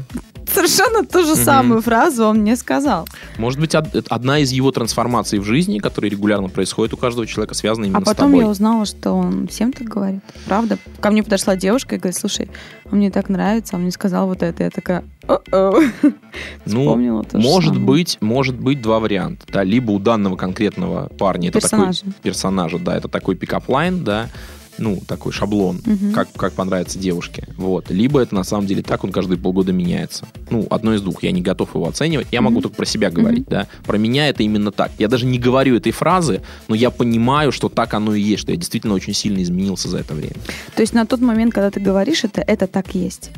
совершенно 0.52 1.06
ту 1.06 1.24
же 1.24 1.36
Мгм. 1.36 1.46
самую 1.46 1.82
фразу 1.82 2.26
он 2.26 2.40
мне 2.40 2.56
сказал. 2.56 3.08
Может 3.38 3.60
быть, 3.60 3.76
одна 3.76 4.40
из 4.40 4.52
его 4.52 4.72
трансформаций 4.72 5.38
в 5.40 5.44
жизни, 5.46 5.78
которые 5.78 6.10
регулярно 6.10 6.50
происходят 6.50 6.94
у 6.94 6.98
каждого 6.98 7.28
человека, 7.28 7.54
связана 7.54 7.86
именно 7.86 8.00
А 8.00 8.02
с 8.02 8.06
потом 8.06 8.32
тобой. 8.32 8.44
я 8.44 8.50
узнала, 8.50 8.86
что 8.86 9.12
он 9.14 9.48
всем 9.50 9.72
так 9.72 9.88
говорит. 9.88 10.22
Правда? 10.46 10.78
Ко 11.00 11.12
мне 11.12 11.22
подошла 11.24 11.56
девушка 11.56 11.96
и 11.96 12.00
говорит, 12.00 12.18
слушай, 12.18 12.50
он 12.92 12.98
мне 12.98 13.12
так 13.12 13.30
нравится, 13.30 13.76
он 13.76 13.84
мне 13.84 13.92
сказал 13.92 14.28
вот 14.28 14.42
это. 14.44 14.64
Я 14.64 14.72
такая. 14.72 15.04
Ну, 16.66 17.24
может 17.34 17.80
быть, 17.80 18.18
может 18.22 18.60
быть 18.60 18.82
два 18.82 19.00
варианта. 19.00 19.46
Да, 19.52 19.64
либо 19.64 19.92
у 19.92 20.00
данного 20.00 20.36
конкретного 20.36 21.10
парня 21.18 21.50
это 21.50 21.60
такой 21.60 21.94
Персонажа. 22.22 22.80
да, 22.80 22.98
это 22.98 23.08
такой 23.08 23.36
pickup 23.36 23.73
line, 23.73 24.04
да, 24.04 24.30
ну, 24.78 25.00
такой 25.08 25.32
шаблон, 25.32 25.82
как, 26.14 26.32
как 26.34 26.54
понравится 26.54 26.98
девушке. 26.98 27.48
Вот. 27.58 27.90
Либо 27.90 28.20
это 28.20 28.34
на 28.36 28.44
самом 28.44 28.68
деле 28.68 28.82
так, 28.82 29.04
он 29.04 29.12
каждые 29.12 29.38
полгода 29.38 29.72
меняется. 29.72 30.26
Ну, 30.50 30.66
одно 30.70 30.94
из 30.94 31.02
двух. 31.02 31.24
Я 31.24 31.32
не 31.32 31.42
готов 31.42 31.76
его 31.76 31.88
оценивать. 31.88 32.28
Я 32.32 32.42
могу 32.42 32.62
только 32.62 32.78
про 32.78 32.86
себя 32.86 33.12
говорить, 33.12 33.46
да. 33.48 33.68
Про 33.84 33.98
меня 33.98 34.30
это 34.30 34.44
именно 34.44 34.72
так. 34.72 34.92
Я 34.98 35.08
даже 35.08 35.26
не 35.26 35.38
говорю 35.40 35.76
этой 35.76 35.92
фразы, 35.92 36.42
но 36.68 36.76
я 36.76 36.90
понимаю, 36.90 37.52
что 37.52 37.70
так 37.70 37.94
оно 37.94 38.16
и 38.16 38.22
есть, 38.22 38.42
что 38.42 38.52
я 38.52 38.58
действительно 38.58 38.94
очень 38.94 39.14
сильно 39.14 39.42
изменился 39.42 39.88
за 39.88 40.00
это 40.00 40.14
время. 40.14 40.36
То 40.76 40.82
есть 40.82 40.94
на 40.94 41.06
тот 41.06 41.22
момент, 41.22 41.54
когда 41.54 41.70
ты 41.70 41.80
говоришь 41.80 42.24
это, 42.24 42.42
это 42.42 42.68
так 42.68 42.96
есть. 42.96 43.32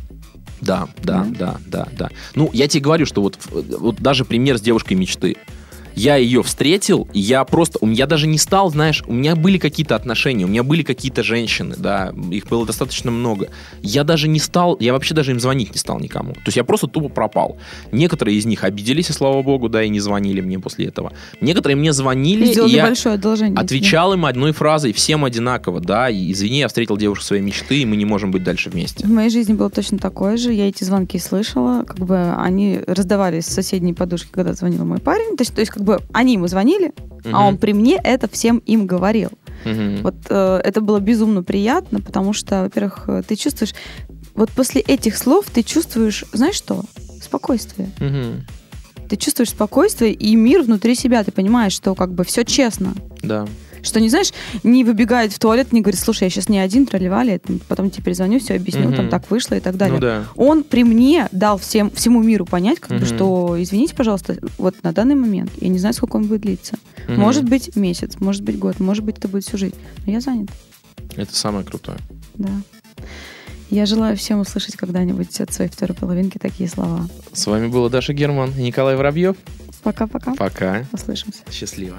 Да, 0.63 0.87
да, 1.03 1.25
да, 1.29 1.57
да, 1.65 1.87
да. 1.91 2.09
Ну, 2.35 2.49
я 2.53 2.67
тебе 2.67 2.81
говорю, 2.81 3.05
что 3.05 3.21
вот, 3.21 3.37
вот 3.51 3.97
даже 3.99 4.25
пример 4.25 4.57
с 4.57 4.61
девушкой 4.61 4.93
мечты. 4.93 5.35
Я 5.95 6.15
ее 6.15 6.43
встретил, 6.43 7.07
и 7.13 7.19
я 7.19 7.43
просто, 7.43 7.77
у 7.81 7.85
меня 7.85 8.05
даже 8.05 8.27
не 8.27 8.37
стал, 8.37 8.71
знаешь, 8.71 9.03
у 9.07 9.13
меня 9.13 9.35
были 9.35 9.57
какие-то 9.57 9.95
отношения, 9.95 10.45
у 10.45 10.47
меня 10.47 10.63
были 10.63 10.83
какие-то 10.83 11.23
женщины, 11.23 11.75
да, 11.77 12.13
их 12.31 12.47
было 12.47 12.65
достаточно 12.65 13.11
много. 13.11 13.49
Я 13.81 14.03
даже 14.03 14.27
не 14.27 14.39
стал, 14.39 14.77
я 14.79 14.93
вообще 14.93 15.13
даже 15.13 15.31
им 15.31 15.39
звонить 15.39 15.71
не 15.71 15.77
стал 15.77 15.99
никому. 15.99 16.33
То 16.33 16.47
есть 16.47 16.57
я 16.57 16.63
просто 16.63 16.87
тупо 16.87 17.09
пропал. 17.09 17.57
Некоторые 17.91 18.37
из 18.37 18.45
них 18.45 18.63
обиделись, 18.63 19.09
и 19.09 19.13
слава 19.13 19.41
богу, 19.41 19.69
да, 19.69 19.83
и 19.83 19.89
не 19.89 19.99
звонили 19.99 20.41
мне 20.41 20.59
после 20.59 20.85
этого. 20.85 21.13
Некоторые 21.41 21.75
мне 21.75 21.93
звонили, 21.93 22.45
Сделал 22.45 22.69
и 22.69 22.71
я 22.71 22.93
отвечал 23.55 24.13
им 24.13 24.25
одной 24.25 24.51
фразой, 24.51 24.93
всем 24.93 25.25
одинаково, 25.25 25.79
да, 25.79 26.09
и 26.09 26.31
извини, 26.31 26.59
я 26.59 26.67
встретил 26.67 26.97
девушку 26.97 27.23
своей 27.25 27.41
мечты, 27.41 27.81
и 27.81 27.85
мы 27.85 27.95
не 27.95 28.05
можем 28.05 28.31
быть 28.31 28.43
дальше 28.43 28.69
вместе. 28.69 29.05
В 29.05 29.09
моей 29.09 29.29
жизни 29.29 29.53
было 29.53 29.69
точно 29.69 29.97
такое 29.97 30.37
же. 30.37 30.51
Я 30.53 30.67
эти 30.67 30.83
звонки 30.83 31.19
слышала. 31.19 31.83
Как 31.83 31.99
бы 31.99 32.33
они 32.37 32.79
раздавались 32.87 33.45
с 33.45 33.53
соседней 33.53 33.93
подушки, 33.93 34.29
когда 34.31 34.53
звонил 34.53 34.85
мой 34.85 34.99
парень. 34.99 35.37
То 35.37 35.41
есть, 35.41 35.53
то 35.53 35.61
есть 35.61 35.71
как 35.83 35.99
бы 35.99 36.03
они 36.13 36.33
ему 36.33 36.47
звонили, 36.47 36.93
Мгм. 37.25 37.35
а 37.35 37.47
он 37.47 37.57
при 37.57 37.73
мне 37.73 37.99
это 38.03 38.27
всем 38.29 38.57
им 38.59 38.87
говорил. 38.87 39.29
Мгм. 39.65 39.97
Вот 40.03 40.15
э, 40.29 40.61
это 40.63 40.81
было 40.81 40.99
безумно 40.99 41.43
приятно, 41.43 41.99
потому 42.01 42.33
что, 42.33 42.63
во-первых, 42.63 43.05
э, 43.07 43.23
ты 43.27 43.35
чувствуешь... 43.35 43.73
Вот 44.35 44.49
после 44.51 44.81
этих 44.81 45.17
слов 45.17 45.45
ты 45.53 45.61
чувствуешь, 45.63 46.25
знаешь 46.33 46.55
что? 46.55 46.83
Спокойствие. 47.21 47.89
Мгм. 47.99 48.45
Ты 49.09 49.15
чувствуешь 49.17 49.49
спокойствие 49.51 50.13
и 50.13 50.35
мир 50.35 50.63
внутри 50.63 50.95
себя. 50.95 51.23
Ты 51.23 51.31
понимаешь, 51.31 51.73
что 51.73 51.93
как 51.95 52.13
бы 52.13 52.23
все 52.23 52.43
честно. 52.43 52.93
Да. 53.21 53.45
Что 53.83 53.99
не 53.99 54.09
знаешь, 54.09 54.31
не 54.63 54.83
выбегает 54.83 55.33
в 55.33 55.39
туалет, 55.39 55.71
не 55.73 55.81
говорит, 55.81 55.99
слушай, 55.99 56.23
я 56.23 56.29
сейчас 56.29 56.49
не 56.49 56.57
один, 56.57 56.85
тролливали, 56.85 57.39
потом 57.67 57.89
тебе 57.91 58.03
перезвоню, 58.05 58.39
все 58.39 58.55
объясню, 58.55 58.85
Мгм. 58.87 58.95
там 58.95 59.09
так 59.09 59.29
вышло 59.29 59.55
и 59.55 59.59
так 59.59 59.75
далее. 59.77 59.95
Ну 59.95 59.99
да. 60.01 60.23
Он 60.35 60.63
при 60.63 60.83
мне 60.83 61.27
дал 61.31 61.57
всем, 61.57 61.91
всему 61.91 62.23
миру 62.23 62.45
понять, 62.45 62.79
как 62.79 62.91
бы, 62.91 62.95
Мгм. 62.97 63.05
что, 63.05 63.55
извините, 63.61 63.93
пожалуйста, 63.93 64.37
вот 64.57 64.75
на 64.83 64.93
данный 64.93 65.15
момент, 65.15 65.51
я 65.59 65.67
не 65.67 65.79
знаю, 65.79 65.93
сколько 65.93 66.15
он 66.15 66.25
будет 66.27 66.41
длиться. 66.41 66.77
Мгм. 67.07 67.19
Может 67.19 67.43
быть 67.43 67.75
месяц, 67.75 68.15
может 68.19 68.41
быть 68.43 68.57
год, 68.57 68.79
может 68.79 69.03
быть 69.03 69.17
это 69.17 69.27
будет 69.27 69.43
всю 69.45 69.57
жизнь. 69.57 69.75
Но 70.05 70.11
я 70.13 70.21
занят, 70.21 70.49
Это 71.17 71.35
самое 71.35 71.65
крутое. 71.65 71.97
да. 72.35 72.49
Я 73.69 73.85
желаю 73.87 74.15
всем 74.15 74.39
услышать 74.39 74.75
когда-нибудь 74.75 75.41
от 75.41 75.51
своей 75.51 75.69
второй 75.69 75.95
половинки 75.95 76.37
такие 76.37 76.69
слова. 76.69 77.07
С 77.31 77.47
вами 77.47 77.67
была 77.67 77.89
Даша 77.89 78.13
Герман 78.13 78.51
и 78.57 78.61
Николай 78.61 78.95
Воробьев. 78.95 79.35
Пока-пока. 79.83 80.33
Пока. 80.35 80.85
Услышимся. 80.91 81.41
Счастливо. 81.51 81.97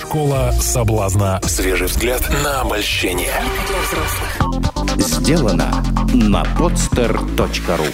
Школа 0.00 0.52
соблазна. 0.60 1.40
Свежий 1.44 1.86
взгляд 1.86 2.22
на 2.42 2.62
обольщение. 2.62 3.32
Сделано 4.98 5.84
на 6.14 6.42
podster.ru 6.58 7.92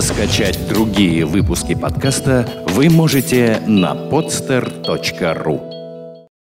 Скачать 0.00 0.68
другие 0.68 1.24
выпуски 1.24 1.74
подкаста 1.74 2.48
вы 2.68 2.88
можете 2.88 3.62
на 3.66 3.94
podster.ru 3.94 5.69